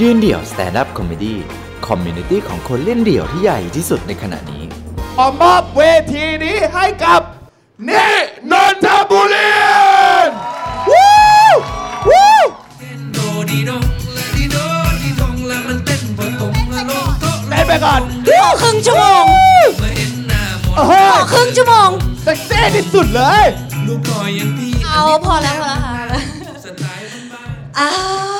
[0.00, 1.38] ยืนเดี่ยวสแตนด์อัพคอมเมดี้
[1.86, 4.64] คอมมูนิตี้ของคนเล่นเดี่ยวที่ใหญ่ที่สุดในขณะนี้
[5.16, 7.20] ขอมอบเวทีนี้ให้กับ
[7.88, 8.12] นี่
[8.50, 9.50] นนทบุรี
[10.88, 11.10] วู้
[12.08, 12.34] วู้
[13.12, 13.18] โด
[13.50, 13.84] ดีดง
[14.14, 14.56] และดีโด
[15.00, 19.24] ดีดงและมันเต้นบนตรงและลงโต๊ะเล่นไปก่อนขอครึ่งชั่วโมง
[19.80, 21.88] เมื่อเห็นหน้ามนโอ้โหขอครึ่งชั่วโมง
[22.22, 23.44] เซ็กซี่ที่สุดเลย
[23.86, 25.94] ลูกพ่อยังพี่เอาพอแล้วพอแล้วค่ะ
[26.64, 27.48] สไตล์บ้าน
[27.78, 28.39] อ้ายก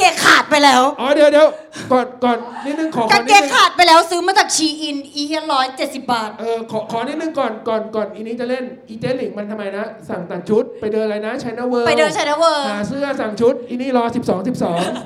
[0.00, 1.48] เกงขาดไปแล้ว อ๋อเดี๋ยวเดี๋ยว
[1.92, 14.46] ก่อนก่อนนิดนึงขอขกาองนิเกดงนึงขาดไปแล้วซื้อมาจากชีอินอีเฮียร้อยเจ็ดสิบบาท เออขอขอนิดนึงก่อนก่อนก่อนอีนี้จะเล่นอีเจหลิงมันทำไมนะ สั่งตัดชุดไปเดินอะไรนะช i นาเวิร์ไปเดิน China World หาเสื้อสั่งชุดอีนี่รอ 12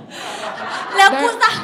[0.01, 1.56] 12 แล้วกูสั่ง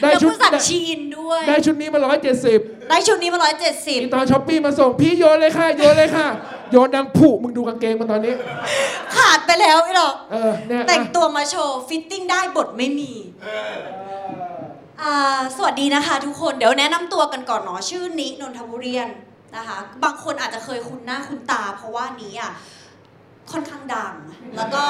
[0.00, 2.00] ได้แล้วชุดกูสั่งชีอินด้วย ได้ชุดนี้มา
[2.44, 6.26] 170ได้ชุดนี้มาร้อยเจ็ดสิบอีตอนช้อปปี้มาส่งพี่โยนเลยค่ะโยนเลยค่ะ
[6.70, 8.34] โยนดังผุมึงดูกางเกงมันตอนนี้
[9.16, 13.12] ขาดไปแล้วไอ้หรอกเออเนี่ยแต่งอะตัวมาโชว์ fitting ได้บทไม่มี
[15.02, 19.08] อ่าสวัสดีนะคะทุกคนเดี๋ยวแนะนำตัวกันก่อนเนาะชื่อนินนทบุเรี่ยน
[19.56, 22.52] นะคะ บางคนอาจจะเคยคุ้นหน้าคุ้นตา เพราะว่านี้อะ
[23.50, 24.14] ค่อนข้างดัง
[24.56, 24.84] แล้วก็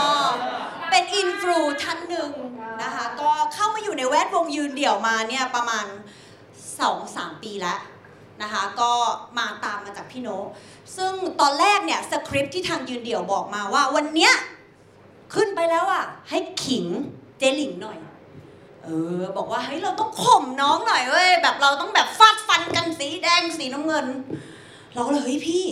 [0.90, 2.32] เป็น influ ท่านหนึ่ง
[2.82, 5.86] นะคะ ก็เข้ามาอยู่ในแวดวงยืนเดี่ยวมาเนี่ยประมาณ
[6.64, 7.80] 2-3 ปีแล้ว
[8.42, 8.92] นะคะ ก็
[9.38, 10.28] มาตามมาจากพี่โน
[10.96, 14.32] ซึ่งตอนแรกเนี่ยสคริปต์ที่ทางยืนเดี่ยวบอกมาว่าวันเนี้ย
[15.34, 16.86] ขึ้นไปแล้วอะให้ขิง
[17.38, 17.98] เจลิงหน่อย
[18.84, 24.06] เออ บอกว่าเฮ้ยเราต้องข่มน้องหน่อยเว้ยแบบเราต้องแบบฟาดฟันกันสีแดงสีน้ำเงิน
[24.94, 25.66] เราก็เลยเฮ้ยพี่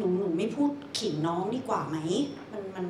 [0.00, 1.96] หนูหนูไม่พูดขิงน้องดีกว่าไหม
[2.52, 2.86] มันมัน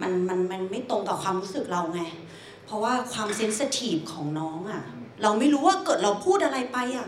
[0.00, 2.02] มันมันมันไม่ตรงกับความรู้สึกเราไง
[2.66, 4.82] เพราะว่าความเซนสทีฟของน้องอะ
[5.22, 7.06] เราไม่รู้ว่าเกิดเราพูดอะไรไปอะ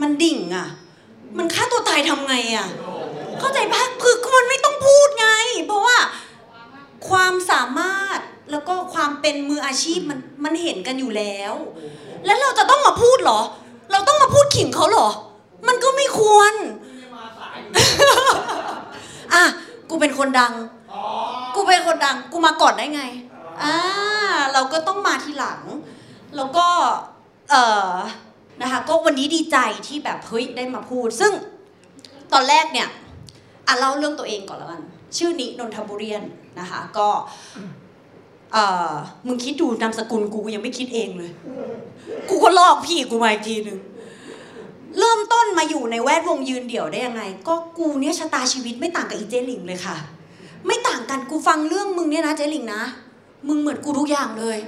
[0.00, 0.68] มันดิ่งอะ
[1.38, 2.66] มันฆ่าตัวตายทำไงอะ
[3.38, 5.28] เข้าใจปะคือมันไม่ต้องพูดไง
[5.66, 5.96] เพราะว่า
[7.08, 8.18] ความสามารถ
[8.50, 11.54] แล้วก็ความเป็นมืออาชีพมันมันเห็นกันอยู่แล้ว
[12.24, 13.40] แล้วเราจะต้องมาพูดเหรอ
[13.92, 15.08] เราต้องมาพูดขิงเขาเหรอ
[15.68, 16.54] มันก็ไม่ควร
[19.36, 19.46] อะ
[19.90, 20.52] กูเป็นคนดัง
[21.54, 23.02] กูเป็นคนดัง กูมาก่อนได้ไง
[23.62, 23.74] อ่า
[24.52, 25.60] เราก็ต้องมาทีหลัง
[26.36, 26.66] แล้วก็
[27.50, 27.92] เอ่อ
[28.62, 31.32] นะคะก็วันนี้ดีใจที่แบบเฮ้ยได้มาพูด ซึ่ง
[32.32, 32.88] ตอนแรกเนี่ย
[33.66, 34.82] อะเล่าเรื่องตัวเองก่อนล้วกัน
[35.16, 36.22] ชื่อนินนทบุรีน
[36.60, 37.08] นะคะก็
[38.52, 38.94] เอ่อ
[39.26, 41.30] มึงคิดดูนามสกุลกูกูยังไม่คิดเองเลย
[42.28, 43.78] กูก็ลอกพี่กูมาอีกทีหนึ่ง
[44.98, 49.96] เริ่มต้นมาอยู่ในแวดวงยืนเดี่ยวได้ยังไง ก็กูเนี่ยชะตาชีวิตไม่ต่างกับอีเจลิงเลยค่ะ
[50.66, 52.82] ไม่ต่างกันกูฟังเรื่องมึงเนี่ยนะเจลิงนะ
[53.48, 54.58] มึงเหมือนกูทุกอย่างเลย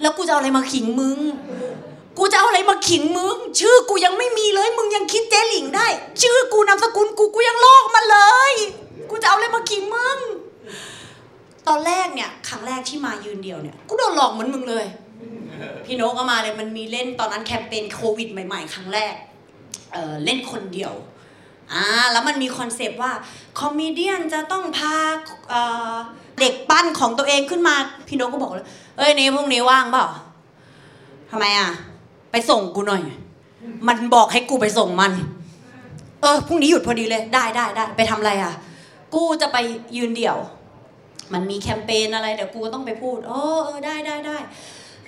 [0.00, 1.18] แล้วกูจะเอาอะไรมาขิงมึง
[2.18, 5.86] กูจะเอาอะไรมาขิงมึง ชื่อกูยังไม่มีเลย มึงยังคิดเจลิงได้
[6.22, 8.18] ชื่อกูนามสกุลกูกูยังลอกมาเล
[8.50, 8.52] ย
[9.10, 10.18] กูจะเอาอะไรมาขิงมึง
[11.68, 14.86] ตอนแรกเนี่ยครั้งแรกที่มายืนเดียวเนี่ยกูโดนหลอกเหมือนมึงเลย
[15.84, 19.14] พี่โนก็มาเลยมันมีเล่นตอนนั้นแคมเปญโควิดใหม่ ๆ ครั้งแรก
[19.92, 20.92] เเล่นคนเดียว
[21.72, 23.12] อ่าแล้วมันมีคอนเซปต์ว่า
[23.60, 25.52] comedian จะต้องพา
[26.40, 27.74] เด็กปั้นของตัวเองขึ้นมา
[28.08, 28.66] พี่โนก็บอกเลย
[28.98, 30.06] เอ้ยนี่พรุ่งนี้ว่างเปล่า
[31.30, 31.70] ทำไมอะ
[32.30, 33.02] ไปส่งกูหน่อย
[33.88, 35.12] มันบอกให้กูไปส่งมัน
[36.20, 38.52] เออพรุ่งนี้หยุดพอดีเลยได้ได้ได้ไปทำอะไรอะ
[39.14, 39.56] กูจะไป
[39.96, 40.38] ยืนเดี่ยว
[41.32, 44.36] มันมีแคมเปญอะไรเดี๋ยวกูก็ต้องไปพูดเออเออได้ได้ได้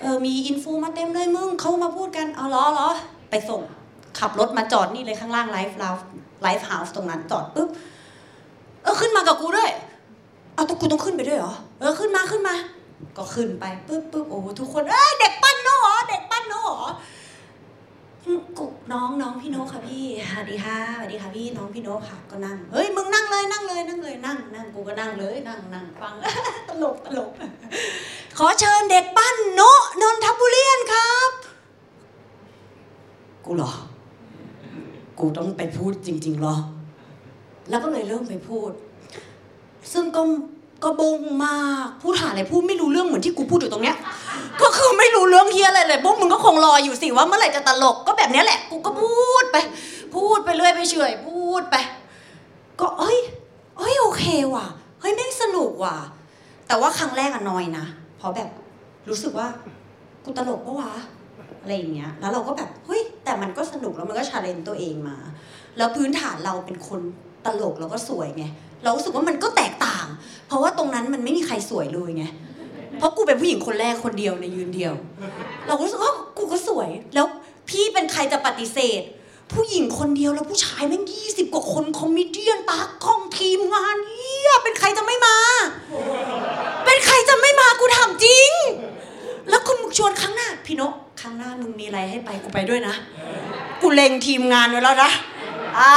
[0.01, 2.91] เออมี influ มาเต็มเลยมึงเขามาพูดกันเอาล้อเหรอ
[3.31, 3.63] ไปส่ง
[4.19, 7.69] ขับรถมาจอดนี่เลยข้างล่าง live live live house ตรงนั้นจอดปุ๊บ
[8.83, 9.71] เออขึ้นมากับกูด้วย
[10.55, 12.55] เอาต้องกูต้องขึ้นไปด้วยเหรอเออขึ้นมาขึ้นมา
[13.17, 16.81] ก็ขึ้นไปปุ๊บปุ๊บโอ้ทุกคนเอ้ยเด็กปั้นโนเหรอเด็กปั้นโนเหรอ
[18.59, 26.15] กูน้องน้องพี่โนค่ะพี่สวัสดีค่ะสวัสดีค่ะพี่น้องพี่โนค่ะก็นั่งเฮ้ยมึงนั่งเลยนั่งเลยนั่งเลยนั่งนั่งกูก็นั่งเลยนั่งนั่งฟัง
[26.69, 27.31] ตลกตลก
[28.39, 29.61] ขอเชิญเด็กปั้นโน
[30.01, 31.31] นนทบุรีนครับ
[33.45, 33.73] กูเหรอ
[35.19, 36.57] กูต้องไปพูดจริงๆเหรอ
[37.69, 38.71] แล้วก็เลยเริ่มไปพูด
[39.93, 40.23] ซึ่งก็
[40.85, 43.97] ก็บงมากพูดหาอะไรพูดไม่รู้เรื่องเหมือนที่กูพูดอยู่ตรงเนี้ย
[44.63, 49.57] ก็คือไม่รู้เรื่องเฮียอะไรเลยพวกมึงก็คงรออยู่สิว่าเมื่อไหร่จะตลกก็แบบนี้แหละกูก็พูดไป
[50.15, 51.77] พูดไปเรื่อยไปเฉยพูดไป
[52.81, 53.19] ก็เอ้ย
[53.79, 54.25] เอ้ยโอเค
[54.55, 54.67] ว่ะ
[55.01, 55.97] เฮ้ยแม่งสนุกว่ะ
[56.67, 57.85] แต่ว่าครั้งแรกอะนอยนะ
[58.19, 58.49] เพราะแบบ
[59.09, 59.49] รู้สึกว่า
[60.25, 60.91] กูตลกปะวะ
[61.67, 65.17] อะไรอย่างเงี้ยแล้วเราก็แบบเฮ้ยแต่มันก็สนุกแล้วมันก็ชาเลนจ์ตัวเองมา
[65.77, 67.01] แล้วพื้นฐานเราเป็นคน
[67.45, 68.45] ตลกแล้วก็สวยไง
[68.83, 70.07] เราสึกว่ามันก็แตกต่าง
[70.47, 72.25] เพราะว่าตรงนั้นมันไม่มีใครสวยเลยไง
[72.99, 74.95] เพราะกูเป็นผู้หญิงคนแรกคนเดียวในยืนเดียว
[75.67, 77.27] เราก็รู้สึกว่ากูก็สวยแล้ว
[77.69, 79.03] พี่เป็นใครจะปฏิเสธ
[79.53, 85.37] ผู้หญิงคนเดียวแล้วผู้ชายแม่งยี่สิบกว่าคนคอมมิเดียนตากล้องทีมงานเฮียเป็นใครจะไม่มา
[86.85, 88.51] เป็นใครจะไม่มากูถามจริง
[89.49, 89.73] แล้วกู
[91.63, 92.95] มึงมีอะไรให้ไปกูไปด้วยนะ
[93.81, 95.11] กูเล็งทีมงานไว้แล้วนะ
[95.79, 95.93] อ่า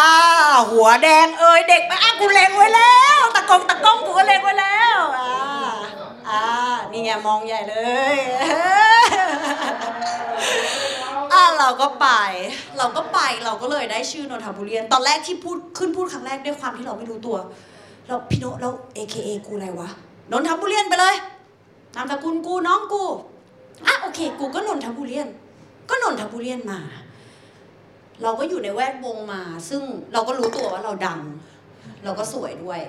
[0.72, 5.32] หัวแดงเอ้ยเด็กไปอะกูเล็งไว้แล้วตะกงตะกงกูก็เล็งไว้แล้วอ่า
[6.30, 6.42] อ่า
[6.92, 7.76] นี่ไงมองใหญ่เล
[8.14, 8.18] ย
[11.34, 12.08] อะเราก็ไป
[12.78, 17.38] เราก็ไปเราก็เลยได้ชื่อนนทบุรีตอนแรกที่พูดขึ้นพูดครั้งแรกด้วยความที่เราไม่รู้ตัว
[18.08, 19.90] เราพี่โนตแล้ว AKA กูอะไรวะ
[20.32, 21.16] นนทบุรีไปเลย
[21.96, 23.04] นามสกุลกูน้องกู
[23.88, 25.18] อะโอเค กูก็นนทบุรี
[25.90, 26.80] ก็นนทบุรีมา
[28.24, 29.82] เราก็อยู่ในแวดวงมา ซึ่ง
[30.14, 31.20] เราก็รู้ตัวว่าเราดัง
[32.04, 32.80] เราก็สวยด้วย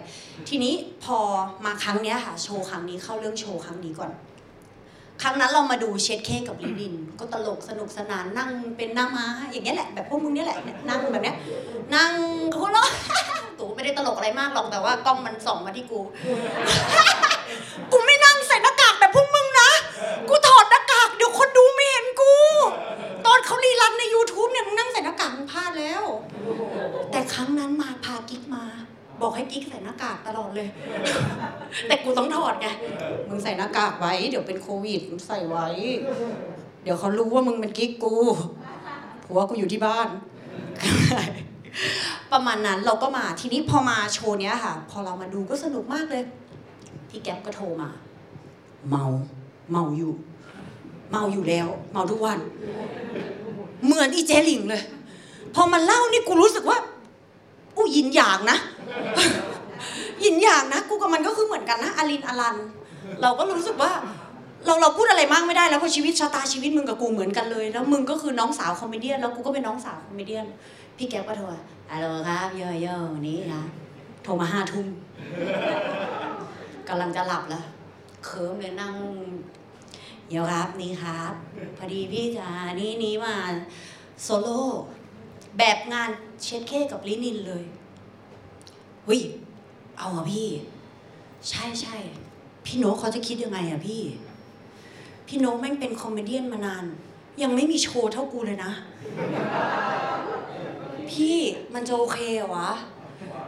[0.48, 1.18] ทีนี้พอ
[1.64, 4.10] มาครั้งเนี้ยค่ะ โชว์ครั้งนี้เข้าเรื่องโชว์ครั้งนี้ก่อน
[5.22, 10.58] ครั้งนั้นเรามาดูเช็ดเค้กกับลิลิน ก็ตลกสนุกสนานนั่งเป็นหน้าม้าอย่างเงี้ยแหละแบบพวกมึงเนี่ยแหละ
[10.88, 11.36] นั่งแบบเนี้ย
[11.94, 12.12] นั่ง
[12.50, 12.88] เขาเนาะ
[13.58, 16.00] ตูไม่ได้ตลกอะไรมากหรอกแต่ว่ากล้องมันส่องมาที่กู
[17.92, 18.30] กูไม่น่า
[18.80, 19.70] กากแบบพวกมึงนะ
[20.28, 22.34] กูถอดหน้ากากเดี๋ยวคนดูไม่เห็นกู
[23.26, 23.28] ต
[23.90, 26.02] อนใน YouTube เนี่ยมึงนั่งใส่หน้ากากมึงพลาดแล้ว
[27.10, 28.64] แต่ครั้งนั้นมาพากิ๊กมา
[29.20, 30.68] บอกให้กิ๊กใส่หน้ากากตลอดเลย
[31.86, 32.68] แต่กูต้องถอดไง
[33.28, 35.68] มึงใส่หน้ากากไว้ เดี๋ยวเป็นโควิดมึงใส่ไว้
[36.82, 38.14] เดี๋ยวเขารู้ว่ามึงเป็นกิ๊กกู
[39.24, 40.08] ผัวกูอยู่ที่บ้าน
[42.32, 46.24] ประมาณนั้นเราก็มาทีนี้พอมาโชว์เนี้ยค่ะ พอเรามาดูก็สนุกมากเลย
[47.10, 47.90] พี่แก๊ปก็โทรมา
[48.90, 49.04] เมา
[49.70, 50.12] เมาอยู่
[51.10, 52.38] เมาอยู่แล้ว เมาทุกวัน
[53.84, 54.82] เหมือนอีเจลิงเลย
[55.54, 56.78] พอมันเล่านี่กูรู้สึกว่า
[57.76, 58.58] อู้ยินอย่างนะ
[60.24, 62.56] ยินอย่างนะ กูกับมันก็คือเหมือนกันนะอลินอลัน
[63.22, 63.92] เราก็รู้สึกว่า
[64.66, 70.36] เราเราพูดอะไรมากไม่ได้แล้วเพราะชีวิตชะตาชีวิตมึงกับกูเหมือนกันเลย แล้วมึงก็คือน้องสาวคอมเมดี้แล้วกูก็เป็นน้องสาวคอมเมดี้
[70.96, 71.60] พี่แก๊ปก็โทรมา
[71.90, 73.62] ฮัลโหลครับเยอะเยอะวันนี้นะ
[74.22, 74.86] โทรมาห้าทุ่ม
[76.88, 77.64] กำลังจะหลับแล้ว
[78.24, 78.94] เคิร์มเลยนั่ง
[80.30, 81.32] เดี๋ยวครับนี่ครับ
[81.76, 82.48] พอดีพี่จะ
[82.80, 83.34] นี่นี้มา
[84.22, 84.60] โซโล่
[85.58, 86.10] แบบงาน
[86.42, 87.64] เช็ดเค้กกับลินินเลย
[89.04, 89.20] เฮ้ย
[89.98, 90.48] เอาเหรอพี่
[91.48, 91.96] ใช่ใช่
[92.64, 94.02] พี่โนเขาจะคิดยังไงอะพี่
[95.26, 96.84] พี่โนแม่งเป็น comedy มานาน
[97.42, 98.72] ยังไม่มีโชว์เท่ากูเลยนะ
[101.10, 101.38] พี่
[101.74, 102.70] มันจะโอเคเหรอวะ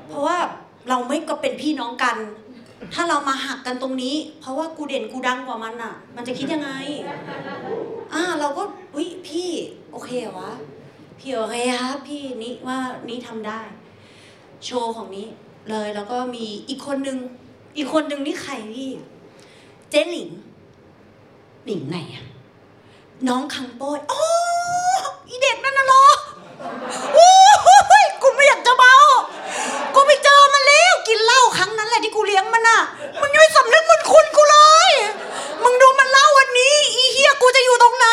[0.09, 0.39] เพราะว่า
[0.89, 2.17] เราไม่ก็เป็นพี่น้องกัน
[2.95, 6.71] ถ้าเรามาหักกันตรงนี้ เพราะว่ากูเด่นกูดังกว่ามันอะมันจะคิดยังไง
[8.15, 8.63] อ่าเราก็
[8.95, 9.51] อุ้ยพี่
[9.93, 10.53] โอเคเหรอวะ
[11.19, 13.61] พี่โอเคครับพี่นี่ว่านี่ทำได้
[14.65, 15.27] โชว์ของนี้
[15.71, 17.19] เลยแล้วก็มีอีกคนนึง
[17.77, 18.91] อีกคนนึงนี่ใครพี่
[19.91, 20.29] เจ๊หลิง
[21.65, 22.25] หลิงไหนอะ
[23.29, 24.23] น้องคังโป้ยโอ้
[25.29, 26.05] อีเด็กนั่นน่ะเหรอ
[27.15, 27.29] โอ้
[28.03, 28.95] ยกูไม่อยากจะเมา
[29.95, 32.81] กูไปเจอมันแล้ว กินเหล้าครั้งนั้นแหละที่กูเลี้ยงมันอะ
[33.21, 34.91] มึงยังไม่สำนึกบุญคุณกูเลย
[35.63, 38.09] มึงดูมันเล่าวันนี้ อีเฮียกูจะอยู่ตรงไหน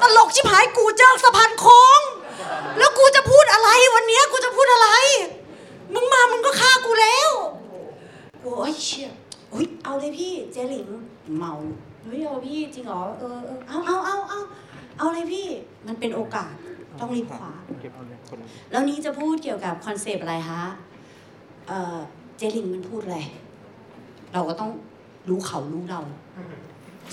[0.00, 2.00] ตลกชิบหายกูเจอสะพานโค้ง
[2.78, 4.88] แล้วกูจะพูดอะไรวันเนี้ยกูจะพูดอะไร
[5.94, 7.30] มึงมามึงก็ฆ่ากูแล้ว
[8.42, 9.10] โอ้ยเชี่ย
[9.52, 10.88] อุ้ยเอาเลยพี่เจ๊หลิง
[11.38, 11.52] เมา
[12.02, 14.40] เฮ้ยเอาพี่จริงเหรอเออเออเอาเอาเอาเอา
[14.98, 15.48] เอาเลยพี่
[15.86, 16.52] มันเป็นโอกาส
[17.00, 17.52] ต้องรีบคว้า
[18.70, 20.64] แล้วนี้จะพูดเกี่ยวกับคอนเซปต์อะไรคะ
[21.68, 21.98] เออ
[22.36, 23.18] เจ๊หลิงมันพูดอะไร
[24.32, 24.70] เราก็ต้อง
[25.28, 26.00] รู้เขารู้เรา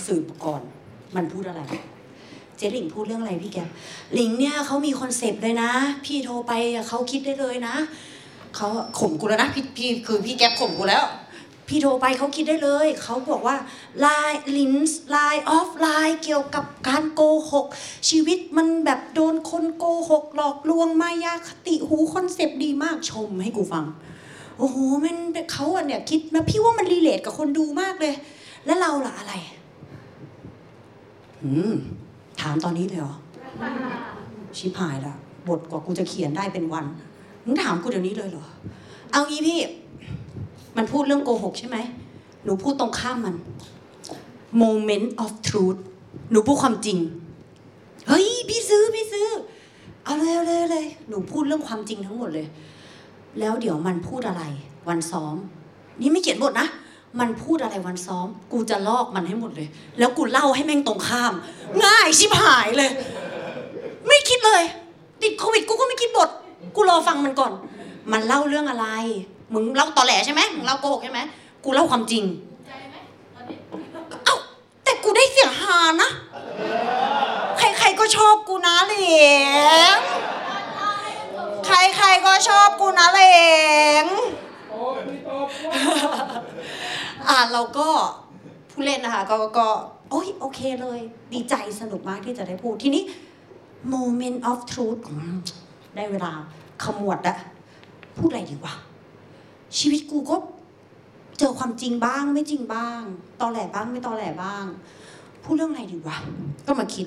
[0.06, 0.62] สืบก่อน
[1.16, 1.62] มันพูดอะไร
[2.56, 3.68] เจ๊หลิงพูดเรื่องอะไรพี่แก๊ป
[4.14, 5.70] หลิงเนี่ยเขามีคอนเซปต์เลยนะ
[6.04, 7.74] พี่โทรไปอะเขาคิดได้เลยนะ
[8.56, 8.68] เขา
[8.98, 11.04] ข่มกูแล้วนะพี่พี่คือพี่แก๊ปข่มกูแล้ว
[11.68, 13.56] พี่โทรไปเขาคิดได้เลย เขาบอกว่า
[14.00, 17.66] lies Ling's line of lies เกี่ยวกับการโกหก
[18.08, 23.84] ชีวิตมันแบบโดนคนโกหก หลอกลวงมายาคติหูคอนเซปต์ดีมากชมให้กูฟัง
[24.58, 25.16] โอ้โหมัน
[25.52, 28.14] เขาอะเนี่ยคิดมาพี่ว่ามัน relate กับคนดูมากเลย
[28.66, 29.34] แล้วเราล่ะอะไร
[31.44, 31.72] อืม
[32.40, 33.14] ถามตอนนี้เลยเหรอ
[34.56, 35.14] ชิบหายละ
[35.48, 36.84] บทกว่ากูจะเขียนได้เป็นวัน
[37.44, 38.46] มึงถามกูเดี๋ยวนี้เลยเหรอ
[39.12, 39.60] เอางี้พี่
[40.76, 41.76] มันพูดเรื่องโกหกใช่ไหม
[42.44, 43.36] หนูพูดตรงข้ามมัน
[44.62, 45.78] moment of truth
[46.30, 46.98] หนูพูดความจริง
[48.08, 49.28] เฮ้ย พี่ซื้อ พี่ซื้อ
[50.04, 52.46] เอาเลยเอาเลยเอาเลย หนูพูดเรื่องความจริงทั้งหมดเลย
[53.40, 54.42] แล้วเดี๋ยวมันพูดอะไร
[54.88, 55.36] วันซ้อม
[56.00, 56.68] นี่ไม่เขียนบทนะ
[57.20, 61.32] มันพูดอะไรวันซ้อม กูจะลอกมันให้หมดเลย แล้วกูเล่าให้แม่งตรงข้าม
[61.84, 62.90] ง่ายชิบหายเลย
[64.06, 64.62] ไม่คิดเลย
[65.22, 66.30] ติดโควิดกูก็ไม่คิดบท
[66.76, 67.52] กูรอฟังมันก่อน
[68.12, 68.86] มันเล่าเรื่องอะไร
[69.52, 71.20] มึงเล่าตอแหลใช่ไหมมึงเล่าโกหกใช่ไหม
[71.64, 72.24] กูเล่าความจริง
[74.24, 74.36] เอ้า
[74.84, 76.10] แต่กูได้เสียงฮานะ
[77.58, 78.94] ใครๆก็ชอบกูนะเหล
[79.94, 79.96] ง
[81.66, 83.20] ใครๆก็ชอบกูนะเหล
[84.02, 84.04] ง
[87.28, 87.88] อ่าเราก็
[88.70, 89.68] ผู้เล่นนะคะก็ก็
[90.10, 91.00] โอโอ้ยโอเคเลย
[91.32, 93.02] ดีใจสนุกมากที่จะได้พูดทีนี้
[93.92, 95.36] moment of truth อืม
[95.94, 96.32] ได้เวลา
[96.82, 97.36] ขมวดละ
[98.16, 98.74] พูดอะไรดีวะ
[99.78, 100.36] ชีวิตกูก็
[101.38, 103.00] เจอความจริงบ้างไม่จริงบ้าง
[103.40, 104.64] ตอแหลบ้างไม่ตอแหลบ้าง
[105.44, 106.16] พูดเรื่องอะไรดีวะ
[106.66, 107.06] ก็มาคิด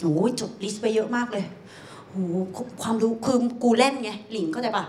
[0.00, 1.44] โอ้ยจดลิสต์ไปเยอะมากเลย
[2.12, 2.24] โอ้
[2.82, 4.84] ความรู้คือกูเล่นไงหลิงเข้าใจปะ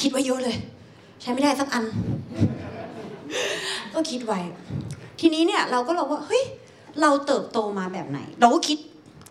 [0.00, 0.56] คิดไว้เยอะเลย
[1.20, 1.84] ใช้ไม่ได้สักอัน
[3.94, 4.40] ก็คิดไว้
[5.20, 6.44] ทีนี้เนี่ยเราก็เราว่าเฮ้ย
[7.00, 8.78] เราเติบโตมาแบบไหน เราก็คิด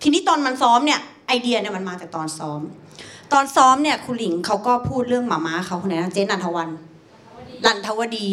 [0.02, 2.60] ทีนี้ตอนมันซ้อมเนี่ยไอเดียเนี่ยมันมาจากตอนซ้อม
[3.34, 6.70] ตอนซ้อมเนี่ยคุณหลิงเขาก็พูดเรื่องหมาม้าเขาคนไหนนะเจนันทวัน
[7.66, 8.30] นันทวดี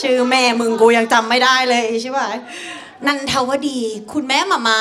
[0.00, 2.26] ชื่อแม่มึงกูยังจำไม่ได้เลยใช่ป่ะ
[3.06, 3.78] นันทวดี
[4.12, 4.80] คุณแม่หมาม้า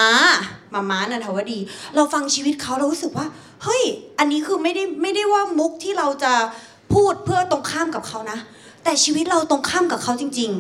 [0.71, 1.59] หมาม้านันทวดี
[1.95, 3.27] เราฟังชีวิตเขาเรารู้สึกว่า
[3.63, 3.83] เฮ้ย
[4.19, 6.33] อันนี้คือไม่ได้ไม่ได้ว่ามุกที่เราจะ
[6.93, 8.39] พูดเพื่อตรงข้ามกับเขานะ
[8.83, 10.51] แต่ชีวิตเราตรงข้ามกับเขาจริง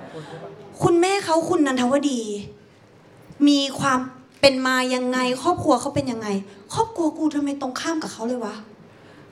[0.00, 2.20] ๆ คุณแม่เขาคุณนันทวดี
[3.48, 3.98] มีความ
[4.40, 6.28] เป็นมายังไง ครอบครัวเขาเป็นยังไง
[6.74, 8.54] ครอบครัวกูทำไมตรงข้ามกับเขาเลยวะ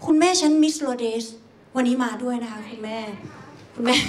[0.04, 1.24] คุณแม่ฉันมิสโรเดส
[1.76, 2.98] วันนี้มาด้วยนะคะคุณแม่
[3.80, 4.00] คุณแม่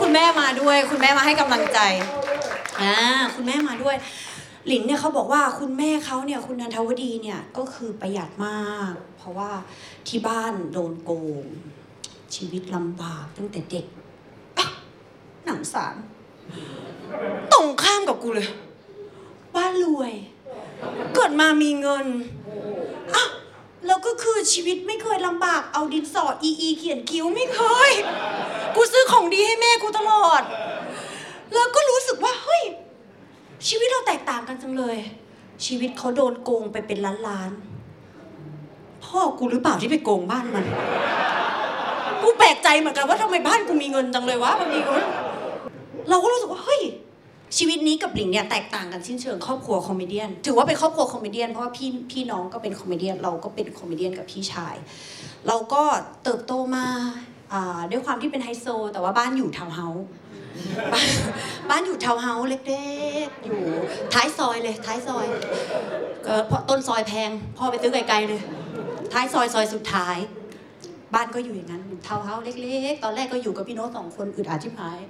[0.00, 1.78] คุณแม่มาด้วย คุณแม่มาให้กำลังใจ
[2.80, 2.94] อ่า
[3.34, 3.96] คุณแม่มาด้วย
[4.66, 9.50] หลินเนี่ยเขาบอกว่าคุณแม่เขาเนี่ยคุณนันทวดีเนี่ยก็คือประหยัดมาก เพราะว่า
[10.08, 11.10] ที่บ้านโดนโก
[11.42, 11.44] ง
[12.34, 13.86] ชีวิตลำบากตั้งแต่เด็ก
[15.44, 15.94] หนังสาร
[17.52, 18.50] ตรงข้ามกับกูเลย
[19.56, 20.12] บ้านรวย
[21.14, 22.06] เกิดมามีเงิน
[23.14, 23.24] อะ
[23.86, 27.90] แล้วก็คือชีวิตไม่เคยลำบากเอาดินสออีอีเขียนคิ้วไม่เคย
[28.74, 30.42] กูซื้อของดีให้แม่กูตลอด
[31.54, 32.62] แล้วก็รู้สึกว่าเฮ้ย
[33.68, 34.96] ชีวิตเราแตกต่างกันจังเลย
[35.64, 37.50] ชีวิตเขาโดนโกงไปเป็นล้านล้าน
[39.04, 40.64] พ่อกูหรือเปล่าที่ไปโกงบ้านมัน
[42.22, 44.92] กูแปลกใจเหมือนกันว่าทำไมบ้านกูมีเงินจังเลยวะบางทีกู
[46.08, 46.80] เราก็รู้สึกว่าเฮ้ย
[47.56, 54.74] ชีวิตนี้กับหลิงเนี่ยแตกต่างกันสิ้นเชิงครอบครัว comedy ถือว่าเป็นครอบครัว comedy เพราะว่าพี่พี่น้องก็เป็น comedy เราก็เป็น comedy กับพี่ชาย
[55.48, 55.82] เราก็
[56.24, 56.86] เติบโตมา
[57.90, 60.06] ด้วยความที่เป็นไฮโซ แต่ว่าบ้านอยู่ทาวน์เฮาส์
[61.70, 62.88] บ้านอยู่ทาวน์เฮาส์เล็
[63.24, 63.60] กๆ อยู่
[64.14, 65.26] ท้ายซอยเลยท้ายซอย
[66.46, 68.40] เพราะต้นซอยแพงพ่อไปซื้อไกลๆเลย
[69.12, 70.16] ท้ายซอยซอยสุดท้าย
[71.14, 75.00] บ้านก็อยู่อย่างนั้นอยู่ทาวน์เฮาส์เล็ก ๆ ตอนแรกก็อยู่กับพี่โน้ตสองคนอึดอัดชิบหาย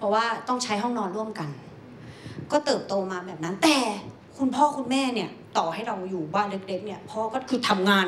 [0.00, 1.48] เพราะว่าต้องใช้ห้องนอนร่วมกัน
[2.52, 3.76] ก็เติบโตมาแบบนั้น แต่
[4.38, 8.06] คุณพ่อคุณแม่เนี่ยต่อให้เราอยู่บ้านเล็ก ๆ เนี่ยพ่อก็คือทำงาน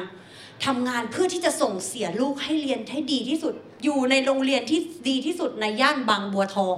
[0.67, 6.77] ทำงานเพื่อที่จะส่งเสียลูกให้เรียนให้ดีที่สุด อยู่ในโรงเรียนที่ดีที่สุดในย่านบางบัวทอง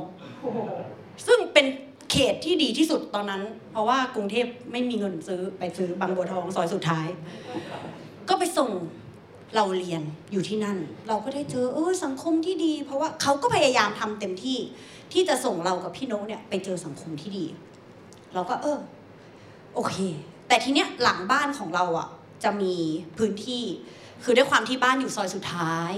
[1.27, 1.67] ซึ่งเป็น
[2.11, 3.43] เขตที่ดีที่สุดตอนนั้น
[3.73, 7.07] เพราะว่ากรุงเทพไม่มีเงินซื้อไปซื้อบางบัวทองซอยสุดท้าย
[8.29, 8.71] ก็ไปส่ง
[9.57, 14.59] เราเรียนอยู่ที่นั่น เราก็ได้เจอเออสังคมที่ดี เพราะว่าเขาก็พยายามทำเต็มที่
[15.13, 17.45] ที่จะส่งเรากับพี่โน้ตเนี่ยไปเจอสังคมที่ดี
[18.35, 18.79] เราก็เออ
[19.75, 19.97] โอเค
[20.49, 22.09] แต่ทีเนี้ยหลังบ้านของเราอะ
[22.45, 22.75] จะมี
[23.19, 23.65] พื้นที่
[24.25, 25.93] คือด้วยความที่บ้านอยู่ซอยสุดท้าย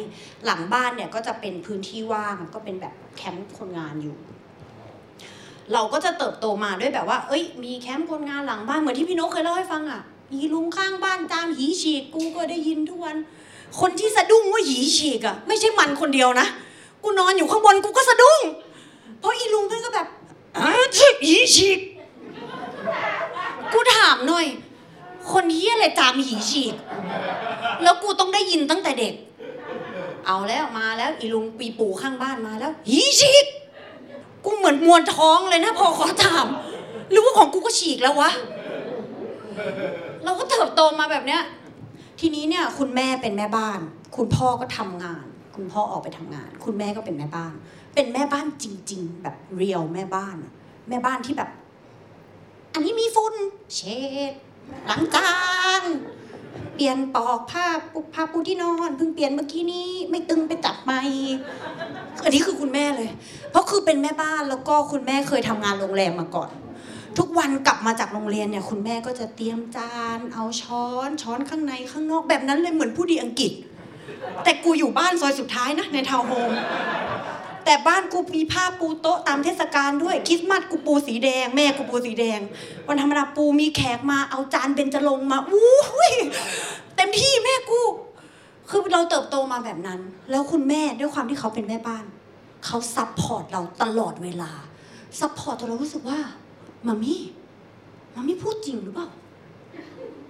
[0.47, 4.17] หลังบ้านเนี่ยก็จะเป็นพื้นที่ว่างก็เป็นแบบแคมป์คนงานอยู่
[5.73, 13.17] เราก็จะเติบโตมาด้วยแบบว่า เอ้ย มีแคมป์คนงานหลังบ้านเหมือนที่พี่นกเคยเล่าให้ฟังอะมีลุงข้างบ้านจามหีฉีกกูก็ได้ยินทุกวัน
[13.80, 16.47] คนที่สะดุ้งว่าหีฉีกอะไม่ใช่มันคนเดียวนะ
[17.02, 18.40] กูนอนอยู่ข้างบนกูก็สะดุ้ง
[19.21, 20.06] เพราะอีลุงเพื่อนก็แบบ
[20.56, 21.80] อ้าฉีกหีฉีก
[23.73, 24.47] กูถามหน่อย
[25.33, 26.75] คนเฮียอะไรจามหีฉีก
[27.83, 29.14] แล้วกูต้องได้ยินตั้งแต่เด็ก
[30.26, 33.47] เอาแล้วมาแล้วอีลุงปีปู่ข้างบ้านมาแล้วหีฉีก
[34.45, 36.47] กูเหมือนมวนท้องเลยนะพอขอถาม
[37.11, 38.30] หรือว่าของกูก็ฉีกแล้ววะ
[40.25, 41.42] เราก็เติบโตมาแบบเนี้ย
[42.21, 43.81] ทีนี้เนี่ยคุณแม่เป็นแม่บ้าน
[44.17, 45.25] คุณพ่อก็ทำงาน
[45.57, 47.55] คุณพ่อออกไปทำงาน คุณแม่ก็เป็นแม่บ้าน
[47.95, 50.37] เป็นแม่บ้านจริง ๆ แบบเรียวแม่บ้าน
[50.89, 51.51] แม่บ้านที่แบบ
[52.73, 53.35] อันนี้มีฝุ่น
[53.75, 54.33] เช็ด
[54.89, 55.31] ล้างจา
[55.81, 55.83] น
[56.75, 60.93] เปลี่ยนปลอกผ้าปูผ้าปูที่นอนเพิ่งเปลี่ยนเมื่อกี้นี้ไม่ตึงไปจับไหม
[62.25, 63.11] อันนี้คือคุณแม่เลย
[63.51, 66.51] เพราะคือเป็นแม่บ้านแล้วก็คุณแม่เคยทำงานโรงแรมมาก่อน
[67.19, 73.53] ทุกวันกลับมาจากโรงเรียนเนี่ยคุณแม่ก็จะเตรียมจาน เอาช้อนช้อนข้างในข้างนอกแบบนั้นเลยเหมือนผู้ดีอังกฤษ
[74.45, 76.51] แต่กูอยู่บ้านซอยสุดท้ายนะในทาวน์โฮม
[77.65, 82.41] แต่บ้านกูมีผ้าปูโต๊ะตามเทศกาลด้วยคริสต์มาสกูปูสีแดง แม่กูปูสีแดง
[82.87, 86.13] วันธรรมดากูมีแขกมาเอาจานเบญจรงค์มาอู้ย
[86.97, 87.81] เต็มที่แม่กู
[88.69, 92.05] คือเราเติบโตมาแบบนั้น แล้วคุณแม่ด้วยความที่เขาเป็นแม่บ้าน
[92.67, 94.53] เขา support เราตลอดเวลา
[95.21, 96.19] support จนเรารู้สึกว่า
[96.87, 99.09] mommy mommy พูดจริงหรือเปล่า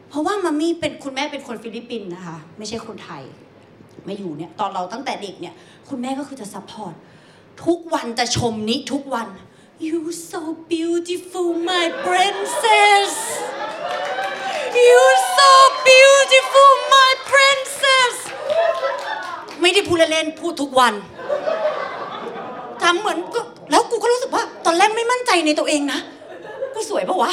[0.08, 3.22] เพราะว่า mommy เป็นคุณแม่เป็นคนฟิลิปปินส์นะคะ ไม่ใช่คนไทย
[4.06, 5.54] มาอยู่เนี่ยตอนเราตั้งแต่เด็กเนี่ย
[5.88, 6.94] คุณแม่ก็คือจะ support
[7.64, 9.28] ทุกวันจะชมนิทุกวัน
[9.86, 13.12] You so beautiful my princess
[14.88, 15.02] You
[15.38, 15.52] so
[15.88, 18.14] beautiful my princess
[19.60, 20.94] ไม่ได้พูดเล่นๆพูดทุกวัน
[22.82, 26.00] ทำเหมือนก็แล้วกูก็รู้สึกว่า ตอนแรกไม่มั่นใจในตัวเองนะ
[26.76, 27.32] กูสวยปะวะ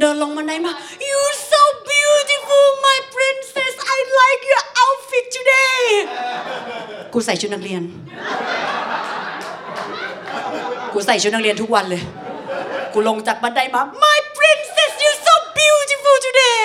[0.00, 0.72] เดินลงบันไดมา
[1.10, 1.62] You so
[1.92, 5.82] beautiful my princess I like your outfit today
[7.12, 7.82] กูใส่ชุดนักเรียน
[10.92, 12.02] กูใส่ชุดนักเรียนทุกวันเลย
[12.92, 16.58] กูลงจากบันไดมา My princess you so beautiful today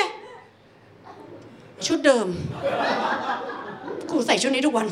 [1.85, 2.27] ชุดเดิม
[4.11, 4.87] กูใส่ชุดนี้ทุกวัน